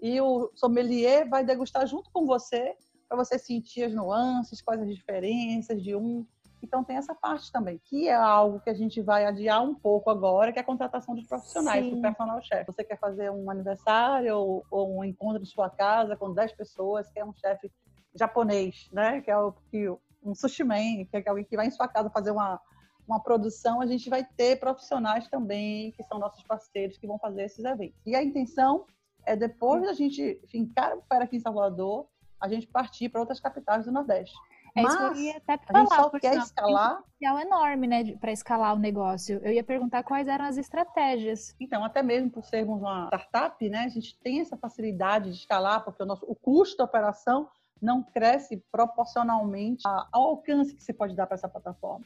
e 0.00 0.20
o 0.20 0.50
sommelier 0.54 1.28
vai 1.28 1.44
degustar 1.44 1.86
junto 1.86 2.10
com 2.12 2.24
você 2.24 2.76
para 3.08 3.16
você 3.16 3.38
sentir 3.38 3.84
as 3.84 3.94
nuances, 3.94 4.62
quais 4.62 4.80
as 4.80 4.94
diferenças 4.94 5.82
de 5.82 5.94
um. 5.96 6.26
Então 6.64 6.82
tem 6.82 6.96
essa 6.96 7.14
parte 7.14 7.52
também, 7.52 7.78
que 7.84 8.08
é 8.08 8.14
algo 8.14 8.60
que 8.60 8.70
a 8.70 8.74
gente 8.74 9.00
vai 9.00 9.24
adiar 9.24 9.62
um 9.62 9.74
pouco 9.74 10.10
agora, 10.10 10.52
que 10.52 10.58
é 10.58 10.62
a 10.62 10.64
contratação 10.64 11.14
dos 11.14 11.26
profissionais, 11.26 11.84
Sim. 11.84 11.94
do 11.94 12.00
personal 12.00 12.42
chefe. 12.42 12.72
Você 12.72 12.82
quer 12.82 12.98
fazer 12.98 13.30
um 13.30 13.50
aniversário 13.50 14.36
ou, 14.36 14.64
ou, 14.70 14.98
um 14.98 15.04
encontro 15.04 15.42
em 15.42 15.46
sua 15.46 15.68
casa 15.68 16.16
com 16.16 16.32
10 16.32 16.52
pessoas, 16.52 17.08
que 17.10 17.20
é 17.20 17.24
um 17.24 17.34
chefe 17.34 17.70
japonês, 18.14 18.88
né? 18.92 19.20
Que 19.20 19.30
é 19.30 19.36
o 19.36 19.52
que 19.70 19.88
um 20.22 20.34
sushi 20.34 20.64
man, 20.64 21.04
que 21.10 21.16
é 21.16 21.28
alguém 21.28 21.44
que 21.44 21.56
vai 21.56 21.66
em 21.66 21.70
sua 21.70 21.86
casa 21.86 22.08
fazer 22.10 22.30
uma 22.30 22.60
uma 23.06 23.20
produção, 23.20 23.80
a 23.80 23.86
gente 23.86 24.08
vai 24.08 24.24
ter 24.24 24.58
profissionais 24.58 25.28
também, 25.28 25.92
que 25.92 26.02
são 26.04 26.18
nossos 26.18 26.42
parceiros, 26.44 26.96
que 26.96 27.06
vão 27.06 27.18
fazer 27.18 27.42
esses 27.42 27.62
eventos. 27.62 28.00
E 28.06 28.14
a 28.14 28.22
intenção 28.22 28.86
é 29.26 29.36
depois 29.36 29.82
da 29.82 29.92
gente 29.92 30.40
fincar 30.48 30.96
o 30.96 31.02
pé 31.02 31.16
aqui 31.16 31.36
em 31.36 31.40
Salvador, 31.40 32.06
a 32.40 32.48
gente 32.48 32.66
partir 32.66 33.08
para 33.08 33.20
outras 33.20 33.40
capitais 33.40 33.84
do 33.84 33.92
Nordeste. 33.92 34.34
É 34.76 34.82
Mas, 34.82 34.92
isso 34.92 34.98
que 34.98 35.18
eu 35.18 35.22
ia 35.22 35.36
até 35.36 35.58
falar, 35.58 35.78
a 35.78 35.84
gente 35.84 35.94
só 35.94 36.10
quer 36.10 36.36
escalar. 36.36 37.02
Tem 37.20 37.30
um 37.30 37.38
enorme, 37.38 37.86
né, 37.86 38.16
para 38.16 38.32
escalar 38.32 38.74
o 38.74 38.78
negócio. 38.78 39.40
Eu 39.44 39.52
ia 39.52 39.62
perguntar 39.62 40.02
quais 40.02 40.26
eram 40.26 40.44
as 40.44 40.56
estratégias. 40.56 41.54
Então, 41.60 41.84
até 41.84 42.02
mesmo 42.02 42.28
por 42.30 42.44
sermos 42.44 42.80
uma 42.80 43.06
startup, 43.06 43.68
né, 43.68 43.84
a 43.84 43.88
gente 43.88 44.18
tem 44.18 44.40
essa 44.40 44.56
facilidade 44.56 45.30
de 45.30 45.36
escalar, 45.36 45.84
porque 45.84 46.02
o 46.02 46.06
nosso 46.06 46.26
o 46.26 46.34
custo 46.34 46.76
da 46.78 46.84
operação 46.84 47.48
não 47.80 48.02
cresce 48.02 48.56
proporcionalmente 48.72 49.82
ao 49.86 50.22
alcance 50.30 50.74
que 50.74 50.82
você 50.82 50.92
pode 50.92 51.14
dar 51.14 51.26
para 51.26 51.34
essa 51.34 51.48
plataforma. 51.48 52.04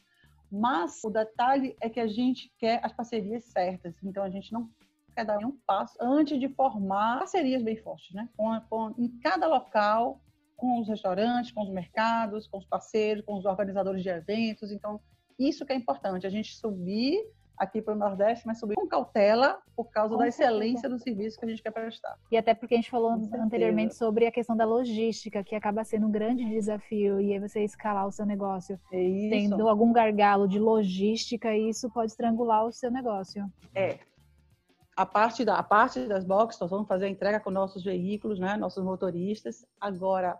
Mas 0.50 1.02
o 1.04 1.10
detalhe 1.10 1.74
é 1.80 1.88
que 1.88 2.00
a 2.00 2.06
gente 2.06 2.52
quer 2.58 2.80
as 2.84 2.92
parcerias 2.92 3.44
certas. 3.44 3.94
Então, 4.02 4.22
a 4.22 4.30
gente 4.30 4.52
não 4.52 4.68
quer 5.14 5.24
dar 5.24 5.36
nenhum 5.38 5.56
passo 5.66 5.96
antes 6.00 6.38
de 6.38 6.48
formar 6.48 7.20
parcerias 7.20 7.62
bem 7.62 7.76
fortes, 7.76 8.14
né? 8.14 8.28
Com, 8.36 8.60
com, 8.68 8.94
em 8.98 9.08
cada 9.20 9.46
local, 9.46 10.20
com 10.58 10.80
os 10.80 10.88
restaurantes, 10.88 11.52
com 11.52 11.62
os 11.62 11.70
mercados, 11.70 12.46
com 12.48 12.58
os 12.58 12.66
parceiros, 12.66 13.24
com 13.24 13.38
os 13.38 13.46
organizadores 13.46 14.02
de 14.02 14.10
eventos. 14.10 14.70
Então, 14.70 15.00
isso 15.38 15.64
que 15.64 15.72
é 15.72 15.76
importante, 15.76 16.26
a 16.26 16.30
gente 16.30 16.54
subir 16.56 17.24
aqui 17.56 17.80
para 17.80 17.94
o 17.94 17.96
Nordeste, 17.96 18.46
mas 18.46 18.58
subir 18.58 18.74
com 18.74 18.86
cautela 18.86 19.58
por 19.74 19.90
causa 19.90 20.14
com 20.14 20.18
da 20.18 20.28
excelência 20.28 20.88
do 20.88 20.98
serviço 20.98 21.38
que 21.38 21.44
a 21.44 21.48
gente 21.48 21.62
quer 21.62 21.70
prestar. 21.70 22.16
E 22.30 22.36
até 22.36 22.54
porque 22.54 22.74
a 22.74 22.76
gente 22.76 22.90
falou 22.90 23.10
anteriormente 23.10 23.94
sobre 23.94 24.26
a 24.26 24.32
questão 24.32 24.56
da 24.56 24.64
logística, 24.64 25.42
que 25.42 25.54
acaba 25.54 25.84
sendo 25.84 26.06
um 26.06 26.10
grande 26.10 26.44
desafio, 26.44 27.20
e 27.20 27.32
aí 27.32 27.38
você 27.38 27.64
escalar 27.64 28.06
o 28.06 28.12
seu 28.12 28.24
negócio 28.24 28.78
é 28.92 29.28
tendo 29.30 29.68
algum 29.68 29.92
gargalo 29.92 30.46
de 30.46 30.58
logística, 30.58 31.56
isso 31.56 31.90
pode 31.90 32.12
estrangular 32.12 32.64
o 32.64 32.72
seu 32.72 32.90
negócio. 32.90 33.44
É, 33.74 33.98
a 34.96 35.06
parte, 35.06 35.44
da, 35.44 35.56
a 35.56 35.62
parte 35.62 36.06
das 36.06 36.24
boxes, 36.24 36.60
nós 36.60 36.70
vamos 36.70 36.88
fazer 36.88 37.06
a 37.06 37.08
entrega 37.08 37.38
com 37.38 37.50
nossos 37.50 37.84
veículos, 37.84 38.40
né, 38.40 38.56
nossos 38.56 38.82
motoristas. 38.82 39.64
Agora, 39.80 40.36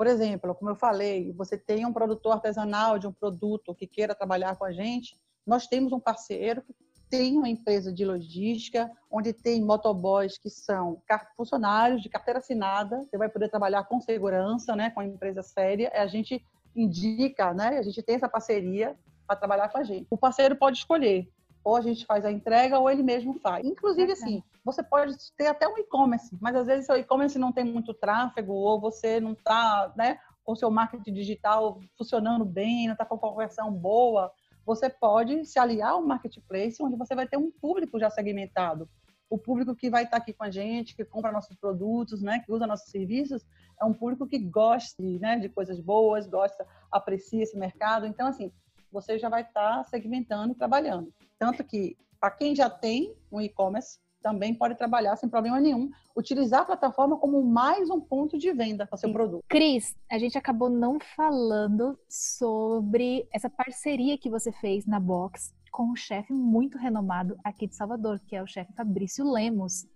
por 0.00 0.06
exemplo, 0.06 0.54
como 0.54 0.70
eu 0.70 0.76
falei, 0.76 1.30
você 1.34 1.58
tem 1.58 1.84
um 1.84 1.92
produtor 1.92 2.32
artesanal 2.32 2.98
de 2.98 3.06
um 3.06 3.12
produto 3.12 3.74
que 3.74 3.86
queira 3.86 4.14
trabalhar 4.14 4.56
com 4.56 4.64
a 4.64 4.72
gente, 4.72 5.14
nós 5.46 5.66
temos 5.66 5.92
um 5.92 6.00
parceiro 6.00 6.64
tem 7.10 7.36
uma 7.36 7.50
empresa 7.50 7.92
de 7.92 8.02
logística, 8.02 8.90
onde 9.10 9.34
tem 9.34 9.62
motoboys 9.62 10.38
que 10.38 10.48
são 10.48 11.02
funcionários 11.36 12.00
de 12.00 12.08
carteira 12.08 12.38
assinada, 12.38 13.02
você 13.02 13.18
vai 13.18 13.28
poder 13.28 13.50
trabalhar 13.50 13.84
com 13.84 14.00
segurança, 14.00 14.74
né, 14.74 14.88
com 14.88 15.00
a 15.00 15.04
empresa 15.04 15.42
séria. 15.42 15.90
A 15.92 16.06
gente 16.06 16.42
indica, 16.74 17.52
né, 17.52 17.76
a 17.76 17.82
gente 17.82 18.00
tem 18.02 18.14
essa 18.14 18.28
parceria 18.28 18.96
para 19.26 19.36
trabalhar 19.36 19.68
com 19.68 19.76
a 19.76 19.82
gente. 19.82 20.06
O 20.08 20.16
parceiro 20.16 20.56
pode 20.56 20.78
escolher, 20.78 21.28
ou 21.62 21.76
a 21.76 21.82
gente 21.82 22.06
faz 22.06 22.24
a 22.24 22.32
entrega 22.32 22.78
ou 22.78 22.88
ele 22.88 23.02
mesmo 23.02 23.38
faz. 23.40 23.66
Inclusive, 23.66 24.12
assim, 24.12 24.42
você 24.64 24.82
pode 24.82 25.14
ter 25.36 25.46
até 25.46 25.66
um 25.66 25.78
e-commerce, 25.78 26.36
mas 26.40 26.54
às 26.54 26.66
vezes 26.66 26.88
o 26.88 26.94
e-commerce 26.94 27.38
não 27.38 27.52
tem 27.52 27.64
muito 27.64 27.94
tráfego, 27.94 28.52
ou 28.52 28.80
você 28.80 29.20
não 29.20 29.32
está, 29.32 29.92
né, 29.96 30.18
com 30.44 30.54
seu 30.54 30.70
marketing 30.70 31.12
digital 31.12 31.80
funcionando 31.96 32.44
bem, 32.44 32.86
não 32.86 32.92
está 32.92 33.04
com 33.04 33.18
conversão 33.18 33.72
boa, 33.72 34.32
você 34.64 34.88
pode 34.88 35.44
se 35.46 35.58
aliar 35.58 35.92
ao 35.92 36.02
marketplace, 36.02 36.82
onde 36.82 36.96
você 36.96 37.14
vai 37.14 37.26
ter 37.26 37.36
um 37.36 37.50
público 37.50 37.98
já 37.98 38.10
segmentado. 38.10 38.88
O 39.28 39.38
público 39.38 39.76
que 39.76 39.88
vai 39.88 40.04
estar 40.04 40.16
aqui 40.16 40.32
com 40.32 40.44
a 40.44 40.50
gente, 40.50 40.94
que 40.94 41.04
compra 41.04 41.30
nossos 41.30 41.56
produtos, 41.56 42.20
né, 42.20 42.40
que 42.40 42.52
usa 42.52 42.66
nossos 42.66 42.90
serviços, 42.90 43.46
é 43.80 43.84
um 43.84 43.94
público 43.94 44.26
que 44.26 44.38
gosta 44.38 45.02
né, 45.02 45.38
de 45.38 45.48
coisas 45.48 45.80
boas, 45.80 46.26
gosta, 46.26 46.66
aprecia 46.90 47.42
esse 47.42 47.56
mercado. 47.56 48.06
Então, 48.06 48.26
assim, 48.26 48.52
você 48.90 49.18
já 49.18 49.28
vai 49.28 49.42
estar 49.42 49.84
segmentando 49.84 50.52
e 50.52 50.56
trabalhando. 50.56 51.12
Tanto 51.38 51.62
que, 51.64 51.96
para 52.18 52.32
quem 52.32 52.54
já 52.54 52.68
tem 52.68 53.14
um 53.30 53.40
e-commerce, 53.40 53.98
também 54.22 54.54
pode 54.54 54.76
trabalhar 54.76 55.16
sem 55.16 55.28
problema 55.28 55.60
nenhum, 55.60 55.90
utilizar 56.16 56.62
a 56.62 56.64
plataforma 56.64 57.16
como 57.16 57.42
mais 57.42 57.90
um 57.90 58.00
ponto 58.00 58.38
de 58.38 58.52
venda 58.52 58.86
para 58.86 58.96
seu 58.96 59.12
produto. 59.12 59.44
Cris, 59.48 59.96
a 60.10 60.18
gente 60.18 60.36
acabou 60.36 60.68
não 60.68 60.98
falando 61.16 61.98
sobre 62.08 63.26
essa 63.32 63.48
parceria 63.48 64.18
que 64.18 64.30
você 64.30 64.52
fez 64.52 64.86
na 64.86 65.00
Box 65.00 65.54
com 65.70 65.84
um 65.84 65.96
chefe 65.96 66.32
muito 66.32 66.76
renomado 66.76 67.38
aqui 67.44 67.66
de 67.66 67.76
Salvador, 67.76 68.20
que 68.26 68.34
é 68.34 68.42
o 68.42 68.46
chefe 68.46 68.72
Fabrício 68.74 69.30
Lemos. 69.30 69.86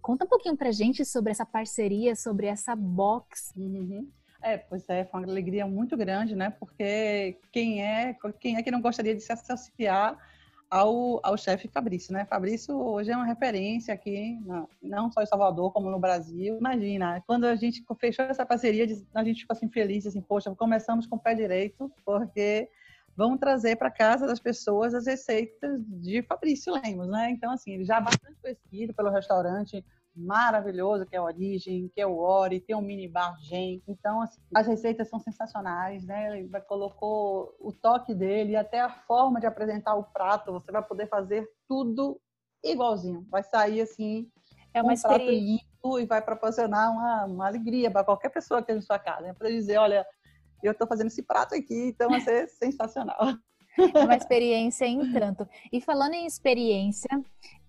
Conta 0.00 0.24
um 0.24 0.28
pouquinho 0.28 0.56
pra 0.56 0.70
gente 0.70 1.04
sobre 1.04 1.32
essa 1.32 1.44
parceria, 1.44 2.14
sobre 2.14 2.46
essa 2.46 2.76
box. 2.76 3.52
Uhum. 3.56 4.08
É, 4.40 4.56
pois 4.56 4.88
é, 4.88 5.04
foi 5.04 5.20
uma 5.20 5.28
alegria 5.28 5.66
muito 5.66 5.96
grande, 5.96 6.36
né? 6.36 6.50
Porque 6.50 7.40
quem 7.50 7.82
é, 7.82 8.16
quem 8.38 8.56
é 8.56 8.62
que 8.62 8.70
não 8.70 8.80
gostaria 8.80 9.14
de 9.14 9.20
se 9.20 9.32
associar 9.32 10.16
ao, 10.70 11.20
ao 11.22 11.36
chefe 11.36 11.68
Fabrício, 11.68 12.12
né? 12.12 12.24
Fabrício 12.24 12.76
hoje 12.76 13.10
é 13.10 13.16
uma 13.16 13.26
referência 13.26 13.94
aqui, 13.94 14.38
não 14.82 15.10
só 15.10 15.22
em 15.22 15.26
Salvador, 15.26 15.72
como 15.72 15.90
no 15.90 15.98
Brasil. 15.98 16.58
Imagina, 16.58 17.22
quando 17.26 17.44
a 17.44 17.54
gente 17.54 17.84
fechou 18.00 18.24
essa 18.24 18.44
parceria, 18.44 18.86
a 19.14 19.24
gente 19.24 19.42
ficou 19.42 19.54
assim 19.54 19.68
feliz, 19.68 20.06
assim, 20.06 20.20
poxa, 20.20 20.54
começamos 20.54 21.06
com 21.06 21.16
o 21.16 21.20
pé 21.20 21.34
direito, 21.34 21.90
porque 22.04 22.68
vamos 23.16 23.38
trazer 23.38 23.76
para 23.76 23.90
casa 23.90 24.26
das 24.26 24.40
pessoas 24.40 24.94
as 24.94 25.06
receitas 25.06 25.80
de 25.86 26.22
Fabrício 26.22 26.72
Lemos, 26.72 27.08
né? 27.08 27.30
Então, 27.30 27.50
assim, 27.52 27.72
ele 27.72 27.84
já 27.84 27.96
é 27.96 28.00
bastante 28.00 28.36
conhecido 28.40 28.92
pelo 28.92 29.10
restaurante 29.10 29.84
maravilhoso 30.16 31.06
que 31.06 31.14
é 31.14 31.18
a 31.18 31.22
Origem, 31.22 31.90
que 31.94 32.00
é 32.00 32.06
o 32.06 32.16
Ori, 32.16 32.60
tem 32.60 32.74
o 32.74 32.80
mini 32.80 33.06
bar 33.06 33.36
Gen. 33.40 33.82
Então, 33.86 34.22
assim, 34.22 34.40
as 34.54 34.66
receitas 34.66 35.08
são 35.08 35.18
sensacionais, 35.20 36.04
né? 36.04 36.38
Ele 36.38 36.60
colocou 36.62 37.54
o 37.60 37.72
toque 37.72 38.14
dele 38.14 38.56
até 38.56 38.80
a 38.80 38.88
forma 38.88 39.38
de 39.38 39.46
apresentar 39.46 39.94
o 39.94 40.04
prato, 40.04 40.52
você 40.52 40.72
vai 40.72 40.82
poder 40.82 41.08
fazer 41.08 41.46
tudo 41.68 42.20
igualzinho. 42.64 43.26
Vai 43.30 43.42
sair 43.42 43.80
assim, 43.80 44.30
é 44.72 44.82
uma 44.82 44.92
um 44.92 45.00
prato 45.00 45.24
limpo 45.24 45.98
e 45.98 46.06
vai 46.06 46.22
proporcionar 46.22 46.90
uma, 46.90 47.24
uma 47.26 47.46
alegria 47.46 47.90
para 47.90 48.04
qualquer 48.04 48.30
pessoa 48.30 48.60
que 48.60 48.72
esteja 48.72 48.78
em 48.78 48.86
sua 48.86 48.98
casa. 48.98 49.22
Né? 49.22 49.34
Para 49.34 49.48
dizer, 49.48 49.78
olha, 49.78 50.06
eu 50.62 50.72
estou 50.72 50.86
fazendo 50.86 51.08
esse 51.08 51.22
prato 51.22 51.54
aqui, 51.54 51.88
então 51.88 52.08
vai 52.08 52.20
ser 52.20 52.48
sensacional. 52.58 53.18
É 53.78 54.04
uma 54.04 54.16
experiência 54.16 54.86
em 54.86 55.12
tanto. 55.12 55.46
E 55.70 55.80
falando 55.80 56.14
em 56.14 56.26
experiência, 56.26 57.10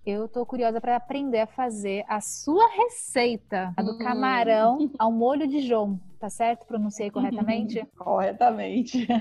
eu 0.09 0.27
tô 0.27 0.45
curiosa 0.45 0.79
para 0.79 0.95
aprender 0.95 1.39
a 1.39 1.47
fazer 1.47 2.05
a 2.07 2.21
sua 2.21 2.67
receita, 2.69 3.73
a 3.75 3.83
do 3.83 3.93
hum. 3.93 3.97
camarão 3.97 4.91
ao 4.97 5.11
molho 5.11 5.47
de 5.47 5.61
João. 5.61 5.99
Tá 6.19 6.29
certo? 6.29 6.65
Pronunciei 6.65 7.11
corretamente? 7.11 7.85
corretamente. 7.97 9.07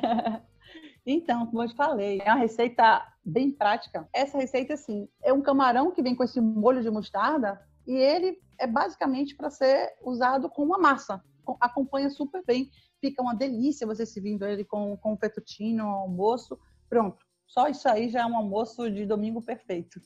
Então, 1.08 1.46
como 1.46 1.62
eu 1.62 1.68
te 1.68 1.76
falei, 1.76 2.20
é 2.24 2.32
uma 2.32 2.40
receita 2.40 3.06
bem 3.24 3.52
prática. 3.52 4.08
Essa 4.12 4.38
receita, 4.38 4.74
assim, 4.74 5.08
é 5.22 5.32
um 5.32 5.40
camarão 5.40 5.92
que 5.92 6.02
vem 6.02 6.16
com 6.16 6.24
esse 6.24 6.40
molho 6.40 6.82
de 6.82 6.90
mostarda 6.90 7.60
e 7.86 7.94
ele 7.94 8.36
é 8.58 8.66
basicamente 8.66 9.36
para 9.36 9.48
ser 9.48 9.94
usado 10.02 10.50
com 10.50 10.64
uma 10.64 10.78
massa. 10.78 11.22
Acompanha 11.60 12.10
super 12.10 12.42
bem. 12.44 12.70
Fica 13.00 13.22
uma 13.22 13.36
delícia 13.36 13.86
você 13.86 14.04
se 14.04 14.20
vindo 14.20 14.44
ele 14.44 14.64
com, 14.64 14.96
com 14.96 15.16
fettuccine, 15.16 15.78
almoço. 15.78 16.58
Pronto. 16.88 17.24
Só 17.46 17.68
isso 17.68 17.88
aí 17.88 18.08
já 18.08 18.22
é 18.22 18.26
um 18.26 18.36
almoço 18.36 18.90
de 18.90 19.06
domingo 19.06 19.40
perfeito. 19.40 20.00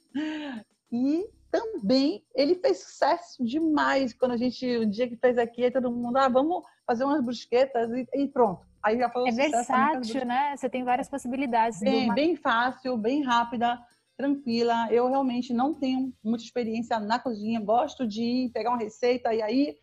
E 0.93 1.25
também 1.51 2.25
ele 2.35 2.55
fez 2.57 2.83
sucesso 2.83 3.45
demais 3.45 4.13
quando 4.13 4.33
a 4.33 4.37
gente, 4.37 4.65
o 4.77 4.87
dia 4.87 5.09
que 5.09 5.17
fez 5.17 5.37
aqui, 5.39 5.71
todo 5.71 5.91
mundo, 5.91 6.17
ah, 6.17 6.29
vamos 6.29 6.65
fazer 6.87 7.05
umas 7.05 7.23
brusquetas 7.23 7.91
e, 7.91 8.07
e 8.15 8.29
pronto. 8.29 8.67
Aí 8.83 8.99
já 8.99 9.11
foi 9.11 9.29
É 9.29 9.33
versátil, 9.33 10.25
né? 10.25 10.57
Você 10.57 10.69
tem 10.69 10.85
várias 10.85 11.09
possibilidades. 11.09 11.81
Bem, 11.81 12.09
do... 12.09 12.15
bem 12.15 12.37
fácil, 12.37 12.97
bem 12.97 13.23
rápida, 13.23 13.79
tranquila. 14.17 14.89
Eu 14.91 15.09
realmente 15.09 15.53
não 15.53 15.75
tenho 15.75 16.13
muita 16.23 16.45
experiência 16.45 16.99
na 16.99 17.19
cozinha, 17.19 17.61
gosto 17.61 18.07
de 18.07 18.51
pegar 18.55 18.71
uma 18.71 18.79
receita 18.79 19.35
e 19.35 19.43
aí 19.43 19.77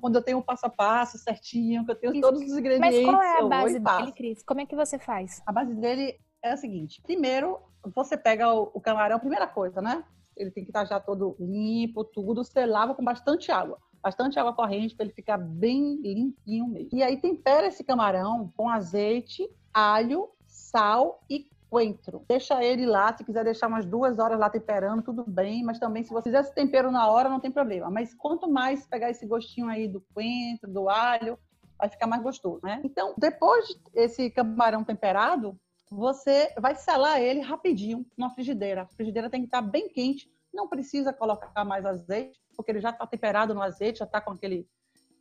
quando 0.00 0.14
eu 0.14 0.22
tenho 0.22 0.38
o 0.38 0.42
passo 0.42 0.66
a 0.66 0.70
passo 0.70 1.18
certinho, 1.18 1.84
que 1.84 1.90
eu 1.90 1.96
tenho 1.96 2.12
Isso. 2.12 2.22
todos 2.22 2.40
os 2.42 2.56
ingredientes. 2.56 3.02
Mas 3.02 3.04
qual 3.04 3.22
é 3.22 3.40
a 3.40 3.44
base 3.44 3.80
dele, 3.80 4.12
Cris? 4.12 4.42
Como 4.44 4.60
é 4.60 4.66
que 4.66 4.76
você 4.76 4.98
faz? 4.98 5.42
A 5.44 5.52
base 5.52 5.74
dele 5.74 6.16
é 6.44 6.52
a 6.52 6.56
seguinte: 6.56 7.00
primeiro, 7.02 7.58
você 7.94 8.16
pega 8.16 8.52
o, 8.52 8.70
o 8.74 8.80
camarão, 8.80 9.18
primeira 9.18 9.46
coisa, 9.46 9.80
né? 9.80 10.04
Ele 10.36 10.50
tem 10.50 10.64
que 10.64 10.70
estar 10.70 10.84
já 10.84 11.00
todo 11.00 11.36
limpo, 11.40 12.04
tudo. 12.04 12.44
Você 12.44 12.66
lava 12.66 12.94
com 12.94 13.04
bastante 13.04 13.50
água 13.50 13.78
bastante 14.04 14.38
água 14.38 14.52
corrente 14.52 14.94
para 14.94 15.06
ele 15.06 15.14
ficar 15.14 15.38
bem 15.38 15.96
limpinho 16.02 16.68
mesmo. 16.68 16.90
E 16.92 17.02
aí 17.02 17.16
tempera 17.16 17.68
esse 17.68 17.82
camarão 17.82 18.52
com 18.54 18.68
azeite, 18.68 19.48
alho, 19.72 20.28
sal 20.46 21.24
e 21.28 21.48
coentro. 21.70 22.22
Deixa 22.28 22.62
ele 22.62 22.84
lá, 22.84 23.16
se 23.16 23.24
quiser 23.24 23.44
deixar 23.44 23.66
umas 23.66 23.86
duas 23.86 24.18
horas 24.18 24.38
lá 24.38 24.50
temperando, 24.50 25.02
tudo 25.02 25.24
bem, 25.26 25.64
mas 25.64 25.78
também 25.78 26.02
se 26.02 26.10
você 26.10 26.24
fizer 26.24 26.40
esse 26.40 26.54
tempero 26.54 26.90
na 26.90 27.08
hora, 27.08 27.30
não 27.30 27.40
tem 27.40 27.50
problema. 27.50 27.90
Mas 27.90 28.14
quanto 28.14 28.48
mais 28.48 28.86
pegar 28.86 29.08
esse 29.08 29.26
gostinho 29.26 29.68
aí 29.68 29.88
do 29.88 30.02
coentro, 30.14 30.70
do 30.70 30.90
alho, 30.90 31.38
vai 31.78 31.88
ficar 31.88 32.06
mais 32.06 32.22
gostoso, 32.22 32.60
né? 32.62 32.82
Então, 32.84 33.14
depois 33.16 33.74
desse 33.94 34.30
camarão 34.30 34.84
temperado, 34.84 35.58
você 35.94 36.52
vai 36.58 36.74
selar 36.74 37.20
ele 37.20 37.40
rapidinho 37.40 38.04
na 38.18 38.28
frigideira. 38.28 38.82
A 38.82 38.86
frigideira 38.86 39.30
tem 39.30 39.42
que 39.42 39.46
estar 39.46 39.62
bem 39.62 39.88
quente, 39.88 40.28
não 40.52 40.68
precisa 40.68 41.12
colocar 41.12 41.64
mais 41.64 41.86
azeite, 41.86 42.40
porque 42.56 42.72
ele 42.72 42.80
já 42.80 42.90
está 42.90 43.06
temperado 43.06 43.54
no 43.54 43.62
azeite, 43.62 44.00
já 44.00 44.04
está 44.04 44.20
com 44.20 44.32
aquele, 44.32 44.66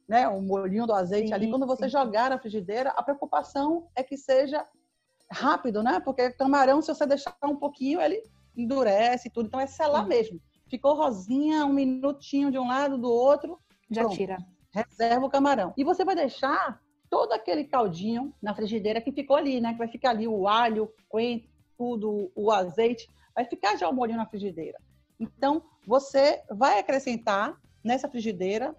né, 0.07 0.27
o 0.27 0.41
molhinho 0.41 0.87
do 0.87 0.93
azeite 0.93 1.27
sim, 1.27 1.33
ali. 1.33 1.49
Quando 1.49 1.67
você 1.67 1.83
sim. 1.83 1.89
jogar 1.89 2.31
na 2.31 2.39
frigideira, 2.39 2.89
a 2.89 3.03
preocupação 3.03 3.87
é 3.95 4.03
que 4.03 4.17
seja 4.17 4.67
rápido, 5.31 5.83
né? 5.83 5.99
Porque 5.99 6.31
camarão, 6.31 6.81
se 6.81 6.93
você 6.93 7.05
deixar 7.05 7.35
um 7.43 7.55
pouquinho, 7.55 8.01
ele 8.01 8.21
endurece 8.55 9.29
tudo. 9.29 9.47
Então 9.47 9.59
é 9.59 9.67
selar 9.67 10.03
sim. 10.03 10.09
mesmo. 10.09 10.41
Ficou 10.67 10.95
rosinha, 10.95 11.65
um 11.65 11.73
minutinho 11.73 12.51
de 12.51 12.57
um 12.57 12.67
lado, 12.67 12.97
do 12.97 13.11
outro. 13.11 13.59
Já 13.89 14.01
pronto. 14.01 14.15
tira. 14.15 14.37
Reserva 14.71 15.25
o 15.25 15.29
camarão. 15.29 15.73
E 15.77 15.83
você 15.83 16.03
vai 16.03 16.15
deixar 16.15 16.81
todo 17.13 17.31
aquele 17.31 17.65
caldinho 17.65 18.33
na 18.41 18.55
frigideira 18.55 18.99
que 18.99 19.11
ficou 19.11 19.35
ali, 19.35 19.61
né? 19.61 19.73
Que 19.73 19.77
vai 19.77 19.87
ficar 19.87 20.09
ali 20.09 20.27
o 20.27 20.47
alho, 20.47 20.85
o 20.85 21.07
coentro, 21.07 21.47
tudo, 21.77 22.31
o 22.35 22.49
azeite, 22.49 23.07
vai 23.35 23.45
ficar 23.45 23.75
já 23.75 23.87
o 23.87 23.93
molho 23.93 24.15
na 24.15 24.25
frigideira. 24.25 24.79
Então, 25.19 25.61
você 25.85 26.41
vai 26.49 26.79
acrescentar 26.79 27.55
nessa 27.83 28.09
frigideira 28.09 28.75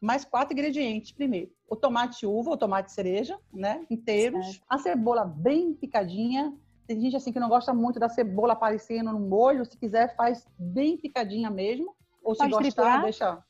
mais 0.00 0.24
quatro 0.24 0.54
ingredientes 0.54 1.12
primeiro. 1.12 1.50
O 1.68 1.76
tomate 1.76 2.24
uva, 2.24 2.52
o 2.52 2.56
tomate 2.56 2.90
cereja, 2.90 3.38
né? 3.52 3.84
Inteiros. 3.90 4.62
A 4.66 4.78
cebola 4.78 5.26
bem 5.26 5.74
picadinha. 5.74 6.56
Tem 6.86 6.98
gente 6.98 7.16
assim 7.16 7.32
que 7.32 7.40
não 7.40 7.50
gosta 7.50 7.74
muito 7.74 8.00
da 8.00 8.08
cebola 8.08 8.54
aparecendo 8.54 9.12
no 9.12 9.20
molho. 9.20 9.66
Se 9.66 9.76
quiser, 9.76 10.16
faz 10.16 10.46
bem 10.58 10.96
picadinha 10.96 11.50
mesmo. 11.50 11.94
Ou 12.22 12.34
se 12.34 12.48
gostar, 12.48 12.62
triturar? 12.62 13.02
deixa 13.02 13.44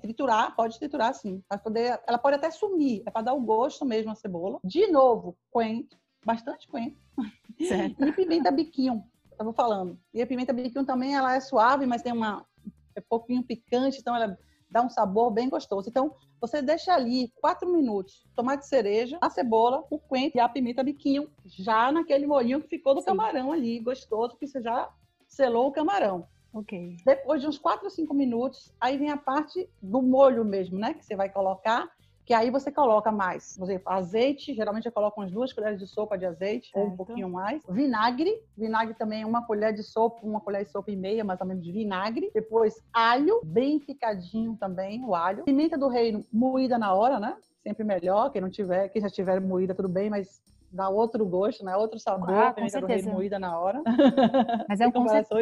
triturar, 0.00 0.54
pode 0.56 0.78
triturar 0.78 1.14
sim. 1.14 1.42
Poder, 1.62 2.00
ela 2.06 2.18
pode 2.18 2.36
até 2.36 2.50
sumir, 2.50 3.02
é 3.06 3.10
para 3.10 3.22
dar 3.22 3.34
o 3.34 3.40
gosto 3.40 3.84
mesmo 3.84 4.10
a 4.10 4.14
cebola. 4.14 4.58
De 4.64 4.86
novo, 4.88 5.36
coentro, 5.50 5.98
bastante 6.24 6.66
coentro. 6.66 6.98
Certo. 7.60 7.96
e 8.04 8.12
pimenta 8.12 8.50
biquinho, 8.50 9.04
estava 9.30 9.52
falando. 9.52 9.98
E 10.12 10.20
a 10.20 10.26
pimenta 10.26 10.52
biquinho 10.52 10.84
também, 10.84 11.14
ela 11.14 11.34
é 11.34 11.40
suave, 11.40 11.86
mas 11.86 12.02
tem 12.02 12.12
uma 12.12 12.44
é 12.96 13.00
pouquinho 13.00 13.44
picante, 13.44 14.00
então 14.00 14.14
ela 14.16 14.36
dá 14.68 14.82
um 14.82 14.90
sabor 14.90 15.30
bem 15.30 15.48
gostoso. 15.48 15.88
Então, 15.88 16.14
você 16.40 16.60
deixa 16.60 16.92
ali 16.92 17.32
quatro 17.40 17.68
minutos, 17.68 18.26
tomate 18.34 18.66
cereja, 18.66 19.18
a 19.20 19.30
cebola, 19.30 19.84
o 19.90 19.98
coentro 19.98 20.38
e 20.38 20.40
a 20.40 20.48
pimenta 20.48 20.84
biquinho, 20.84 21.30
já 21.44 21.90
naquele 21.90 22.26
molhinho 22.26 22.60
que 22.60 22.68
ficou 22.68 22.94
do 22.94 23.00
Sim. 23.00 23.06
camarão 23.06 23.52
ali, 23.52 23.80
gostoso, 23.80 24.36
que 24.36 24.46
você 24.46 24.60
já 24.60 24.92
selou 25.26 25.68
o 25.68 25.72
camarão. 25.72 26.28
Ok. 26.52 26.96
Depois 27.04 27.40
de 27.40 27.48
uns 27.48 27.58
4 27.58 27.84
ou 27.84 27.90
5 27.90 28.12
minutos, 28.14 28.72
aí 28.80 28.96
vem 28.96 29.10
a 29.10 29.16
parte 29.16 29.68
do 29.80 30.00
molho 30.02 30.44
mesmo, 30.44 30.78
né? 30.78 30.94
Que 30.94 31.04
você 31.04 31.14
vai 31.14 31.28
colocar, 31.28 31.88
que 32.24 32.34
aí 32.34 32.50
você 32.50 32.70
coloca 32.70 33.10
mais, 33.10 33.56
por 33.56 33.64
exemplo, 33.64 33.90
azeite, 33.90 34.54
geralmente 34.54 34.86
eu 34.86 34.92
coloco 34.92 35.20
umas 35.20 35.30
duas 35.32 35.52
colheres 35.52 35.78
de 35.78 35.86
sopa 35.86 36.18
de 36.18 36.26
azeite, 36.26 36.70
certo. 36.70 36.86
ou 36.86 36.92
um 36.92 36.96
pouquinho 36.96 37.28
mais. 37.30 37.62
Vinagre, 37.68 38.42
vinagre 38.56 38.94
também 38.94 39.24
uma 39.24 39.46
colher 39.46 39.72
de 39.72 39.82
sopa, 39.82 40.18
uma 40.22 40.40
colher 40.40 40.64
de 40.64 40.70
sopa 40.70 40.90
e 40.90 40.96
meia, 40.96 41.24
mais 41.24 41.40
ou 41.40 41.46
menos, 41.46 41.64
de 41.64 41.72
vinagre. 41.72 42.30
Depois, 42.34 42.82
alho, 42.92 43.40
bem 43.44 43.78
picadinho 43.78 44.56
também, 44.60 45.02
o 45.04 45.14
alho. 45.14 45.44
Pimenta 45.44 45.78
do 45.78 45.88
reino 45.88 46.24
moída 46.32 46.76
na 46.78 46.92
hora, 46.92 47.18
né? 47.18 47.36
Sempre 47.62 47.84
melhor, 47.84 48.30
quem 48.30 48.40
não 48.40 48.50
tiver, 48.50 48.88
quem 48.88 49.00
já 49.00 49.08
tiver 49.08 49.40
moída, 49.40 49.74
tudo 49.74 49.88
bem, 49.88 50.10
mas 50.10 50.42
dá 50.70 50.88
outro 50.88 51.24
gosto, 51.26 51.64
né? 51.64 51.76
Outro 51.76 51.98
sabor, 51.98 52.30
ah, 52.30 52.52
pimenta 52.52 52.80
do 52.80 52.86
reino 52.86 53.12
moída 53.12 53.38
na 53.38 53.58
hora. 53.58 53.82
Mas 54.68 54.80
é 54.80 54.86
um 54.86 54.92
conceito. 54.92 55.34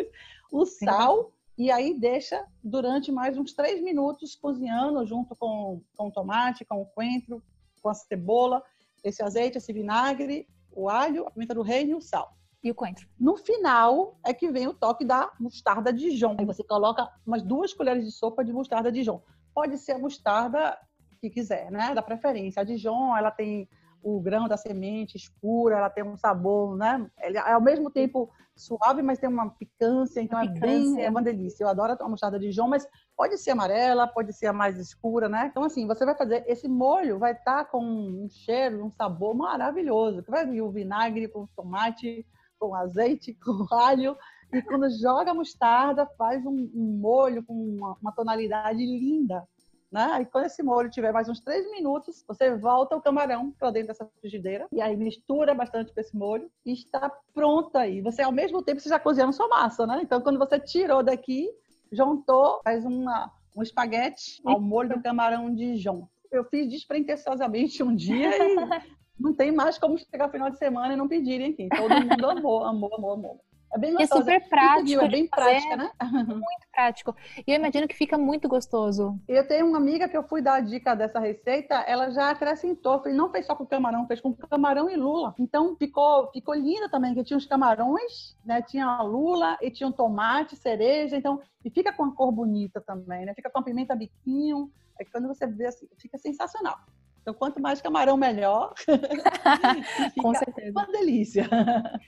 O 0.53 0.65
sal, 0.65 1.33
e 1.59 1.71
aí 1.71 1.99
deixa 1.99 2.45
durante 2.62 3.11
mais 3.11 3.37
uns 3.37 3.53
três 3.53 3.83
minutos 3.83 4.35
cozinhando 4.35 5.05
junto 5.07 5.35
com, 5.35 5.81
com 5.97 6.09
o 6.09 6.12
tomate, 6.12 6.65
com 6.65 6.81
o 6.81 6.87
coentro, 6.87 7.43
com 7.83 7.89
a 7.89 7.95
cebola, 7.95 8.62
esse 9.03 9.23
azeite, 9.23 9.59
esse 9.59 9.73
vinagre, 9.73 10.49
o 10.73 10.89
alho, 10.89 11.27
a 11.27 11.31
pimenta 11.31 11.55
do 11.55 11.62
reino 11.62 11.93
e 11.93 11.95
o 11.95 12.01
sal. 12.01 12.37
E 12.62 12.71
o 12.71 12.75
coentro. 12.75 13.09
No 13.19 13.37
final 13.37 14.19
é 14.25 14.35
que 14.35 14.51
vem 14.51 14.67
o 14.67 14.75
toque 14.75 15.05
da 15.05 15.31
mostarda 15.39 15.93
Dijon. 15.93 16.37
Aí 16.39 16.45
você 16.45 16.65
coloca 16.65 17.09
umas 17.25 17.43
duas 17.43 17.73
colheres 17.73 18.05
de 18.05 18.11
sopa 18.11 18.45
de 18.45 18.53
mostarda 18.53 18.91
Dijon. 18.91 19.23
Pode 19.55 19.79
ser 19.79 19.93
a 19.93 19.99
mostarda 19.99 20.77
que 21.21 21.31
quiser, 21.31 21.71
né? 21.71 21.95
Da 21.95 22.03
preferência. 22.03 22.61
A 22.61 22.65
Dijon, 22.65 23.17
ela 23.17 23.31
tem 23.31 23.69
o 24.07 24.21
grão 24.21 24.47
da 24.47 24.57
semente 24.57 25.16
escura, 25.16 25.79
ela 25.79 25.90
tem 25.90 26.05
um 26.05 26.16
sabor, 26.16 26.77
né? 26.77 27.11
Ele 27.21 27.38
é 27.38 27.53
ao 27.53 27.61
mesmo 27.61 27.90
tempo 27.90 28.31
suave, 28.55 29.03
mas 29.03 29.19
tem 29.19 29.29
uma 29.29 29.51
picância, 29.51 30.21
então 30.21 30.38
é 30.38 30.47
bem 30.47 31.03
é 31.03 31.11
uma 31.11 31.21
delícia. 31.21 31.64
Eu 31.64 31.69
adoro 31.69 31.97
a 31.99 32.09
mostarda 32.09 32.38
de 32.38 32.53
João, 32.53 32.69
mas 32.69 32.87
pode 33.16 33.37
ser 33.37 33.51
amarela, 33.51 34.07
pode 34.07 34.33
ser 34.33 34.47
a 34.47 34.53
mais 34.53 34.79
escura, 34.79 35.29
né? 35.29 35.49
Então 35.51 35.64
assim, 35.64 35.88
você 35.88 36.05
vai 36.05 36.16
fazer 36.16 36.45
esse 36.47 36.69
molho 36.69 37.19
vai 37.19 37.33
estar 37.33 37.64
tá 37.64 37.71
com 37.71 37.85
um 37.85 38.29
cheiro, 38.31 38.85
um 38.85 38.92
sabor 38.92 39.35
maravilhoso. 39.35 40.23
Vai 40.29 40.47
vir 40.47 40.62
o 40.62 40.71
vinagre 40.71 41.27
com 41.27 41.49
tomate, 41.57 42.25
com 42.61 42.77
azeite, 42.77 43.35
com 43.45 43.66
alho 43.75 44.16
e 44.53 44.62
quando 44.62 44.88
joga 44.88 45.33
a 45.33 45.35
mostarda 45.35 46.07
faz 46.16 46.47
um, 46.47 46.71
um 46.73 46.99
molho 47.01 47.42
com 47.42 47.53
uma, 47.53 47.97
uma 48.01 48.12
tonalidade 48.12 48.79
linda. 48.79 49.42
Né? 49.90 50.22
E 50.22 50.27
quando 50.27 50.46
esse 50.46 50.62
molho 50.62 50.90
tiver 50.90 51.12
mais 51.12 51.29
uns 51.29 51.40
três 51.40 51.70
minutos, 51.70 52.25
você 52.27 52.57
volta 52.57 52.96
o 52.96 53.01
camarão 53.01 53.53
para 53.53 53.70
dentro 53.70 53.88
dessa 53.88 54.09
frigideira 54.20 54.66
e 54.72 54.81
aí 54.81 54.96
mistura 54.96 55.55
bastante 55.55 55.92
com 55.92 56.01
esse 56.01 56.16
molho 56.16 56.51
e 56.64 56.72
está 56.72 57.11
pronto 57.33 57.77
aí. 57.77 58.01
Você 58.01 58.22
ao 58.22 58.33
mesmo 58.33 58.62
tempo 58.62 58.81
você 58.81 58.88
já 58.88 58.99
cozinhando 58.99 59.33
sua 59.33 59.49
massa, 59.49 59.87
né? 59.87 60.01
Então 60.03 60.20
quando 60.20 60.38
você 60.38 60.59
tirou 60.59 61.03
daqui, 61.03 61.49
juntou, 61.92 62.61
faz 62.64 62.85
uma, 62.85 63.31
um 63.57 63.62
espaguete 63.62 64.40
ao 64.44 64.61
molho 64.61 64.88
do 64.88 65.03
camarão 65.03 65.55
de 65.55 65.77
João. 65.77 66.09
Eu 66.33 66.44
fiz 66.44 66.68
despretensiosamente 66.68 67.83
um 67.83 67.94
dia 67.94 68.37
e 68.37 68.57
não 69.18 69.33
tem 69.33 69.53
mais 69.53 69.79
como 69.79 69.96
chegar 69.96 70.31
final 70.31 70.51
de 70.51 70.59
semana 70.59 70.94
e 70.94 70.96
não 70.96 71.09
pedirem 71.09 71.53
aqui. 71.53 71.68
Todo 71.68 72.05
mundo 72.05 72.27
amou, 72.29 72.64
amou, 72.64 72.94
amou, 72.94 73.12
amou. 73.12 73.40
É 73.77 73.79
bem 73.79 73.93
gostoso. 73.93 74.31
É 74.31 74.41
super 74.41 74.49
prático. 74.49 75.05
É 75.05 75.09
bem 75.09 75.27
prática, 75.27 75.77
né? 75.77 75.91
Muito 76.27 76.67
prático. 76.73 77.15
E 77.47 77.53
eu 77.53 77.57
imagino 77.57 77.87
que 77.87 77.95
fica 77.95 78.17
muito 78.17 78.49
gostoso. 78.49 79.21
Eu 79.29 79.47
tenho 79.47 79.67
uma 79.67 79.77
amiga 79.77 80.09
que 80.09 80.17
eu 80.17 80.23
fui 80.23 80.41
dar 80.41 80.55
a 80.55 80.61
dica 80.61 80.95
dessa 80.95 81.21
receita, 81.21 81.75
ela 81.87 82.11
já 82.11 82.31
acrescentou, 82.31 83.03
não 83.07 83.31
fez 83.31 83.47
só 83.47 83.55
com 83.55 83.67
camarão, 83.67 84.07
fez 84.07 84.21
com 84.21 84.33
camarão 84.35 84.89
e 84.89 84.97
lula. 84.97 85.35
Então 85.39 85.77
ficou, 85.77 86.31
ficou 86.33 86.55
linda 86.55 86.89
também, 86.89 87.15
que 87.15 87.23
tinha 87.23 87.37
os 87.37 87.47
camarões, 87.47 88.37
né? 88.45 88.62
Tinha 88.62 88.87
a 88.87 89.03
lula 89.03 89.59
e 89.61 89.71
tinha 89.71 89.87
um 89.87 89.93
tomate, 89.93 90.57
cereja, 90.57 91.17
então 91.17 91.41
e 91.65 91.71
fica 91.71 91.93
com 91.93 92.05
a 92.05 92.15
cor 92.15 92.33
bonita 92.33 92.81
também, 92.81 93.27
né? 93.27 93.35
Fica 93.35 93.51
com 93.51 93.59
a 93.59 93.62
pimenta 93.62 93.95
biquinho. 93.95 94.71
É 94.99 95.05
que 95.05 95.11
quando 95.11 95.29
você 95.29 95.47
vê 95.47 95.67
assim, 95.67 95.87
fica 95.99 96.17
sensacional. 96.17 96.79
Então, 97.27 97.35
quanto 97.35 97.61
mais 97.61 97.81
camarão, 97.81 98.17
melhor. 98.17 98.73
com 100.23 100.33
certeza. 100.33 100.71
Uma 100.71 100.87
delícia. 100.87 101.51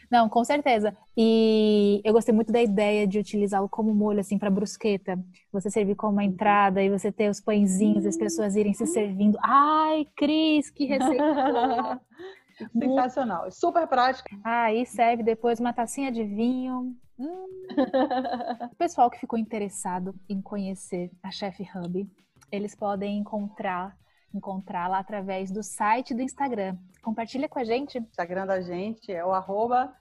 Não, 0.09 0.29
com 0.29 0.45
certeza. 0.45 0.97
E 1.17 2.01
eu 2.05 2.13
gostei 2.13 2.33
muito 2.33 2.53
da 2.53 2.63
ideia 2.63 3.05
de 3.05 3.19
utilizá-lo 3.19 3.69
como 3.69 3.93
molho, 3.93 4.21
assim, 4.21 4.39
para 4.39 4.49
brusqueta. 4.49 5.19
Você 5.53 5.73
servir 5.73 5.97
como 5.97 6.13
uma 6.13 6.23
entrada 6.23 6.81
e 6.81 6.89
você 6.89 7.11
ter 7.11 7.29
os 7.29 7.41
pãezinhos, 7.41 8.07
as 8.07 8.17
pessoas 8.17 8.55
irem 8.55 8.73
se 8.73 8.87
servindo. 8.87 9.37
Ai, 9.43 10.07
Cris, 10.17 10.71
que 10.71 10.85
receita 10.85 12.01
Sensacional. 12.79 13.51
Super 13.51 13.89
prática. 13.89 14.39
Ah, 14.45 14.73
e 14.73 14.87
serve 14.87 15.25
depois 15.25 15.59
uma 15.59 15.73
tacinha 15.73 16.13
de 16.13 16.23
vinho. 16.23 16.95
Hum. 17.19 17.47
o 18.71 18.77
pessoal 18.77 19.11
que 19.11 19.19
ficou 19.19 19.37
interessado 19.37 20.15
em 20.29 20.41
conhecer 20.41 21.11
a 21.21 21.33
Chef 21.33 21.61
Hub, 21.75 22.09
eles 22.53 22.77
podem 22.77 23.19
encontrar 23.19 23.99
encontrá-la 24.35 24.99
através 24.99 25.51
do 25.51 25.63
site 25.63 26.15
do 26.15 26.23
Instagram. 26.23 26.77
Compartilha 27.03 27.49
com 27.49 27.59
a 27.59 27.65
gente. 27.65 27.99
O 27.99 28.03
Instagram 28.03 28.47
da 28.47 28.61
gente 28.61 29.13
é 29.13 29.25
o 29.25 29.33
arroba 29.33 29.93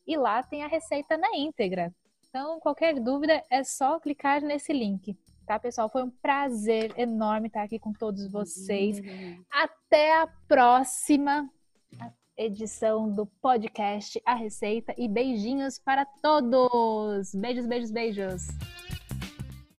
E 0.06 0.18
lá 0.18 0.44
tem 0.44 0.64
a 0.64 0.68
receita 0.68 1.18
na 1.18 1.34
íntegra. 1.38 1.96
Então, 2.28 2.60
qualquer 2.60 3.00
dúvida 3.00 3.42
é 3.50 3.64
só 3.64 4.02
clicar 4.02 4.42
nesse 4.42 4.74
link. 4.74 5.18
Tá, 5.46 5.58
pessoal? 5.58 5.88
Foi 5.88 6.04
um 6.04 6.10
prazer 6.10 6.94
enorme 7.00 7.48
estar 7.48 7.64
aqui 7.64 7.80
com 7.80 7.94
todos 7.94 8.30
vocês. 8.30 9.00
Uhum. 9.00 9.42
Até 9.50 10.22
a 10.22 10.28
próxima 10.50 11.50
edição 12.38 13.10
do 13.10 13.26
podcast 13.26 14.22
A 14.24 14.36
Receita 14.36 14.94
e 14.98 15.08
beijinhos 15.08 15.80
para 15.80 16.06
todos. 16.06 17.34
Beijos, 17.34 17.66
beijos, 17.66 17.92
beijos. 17.92 18.48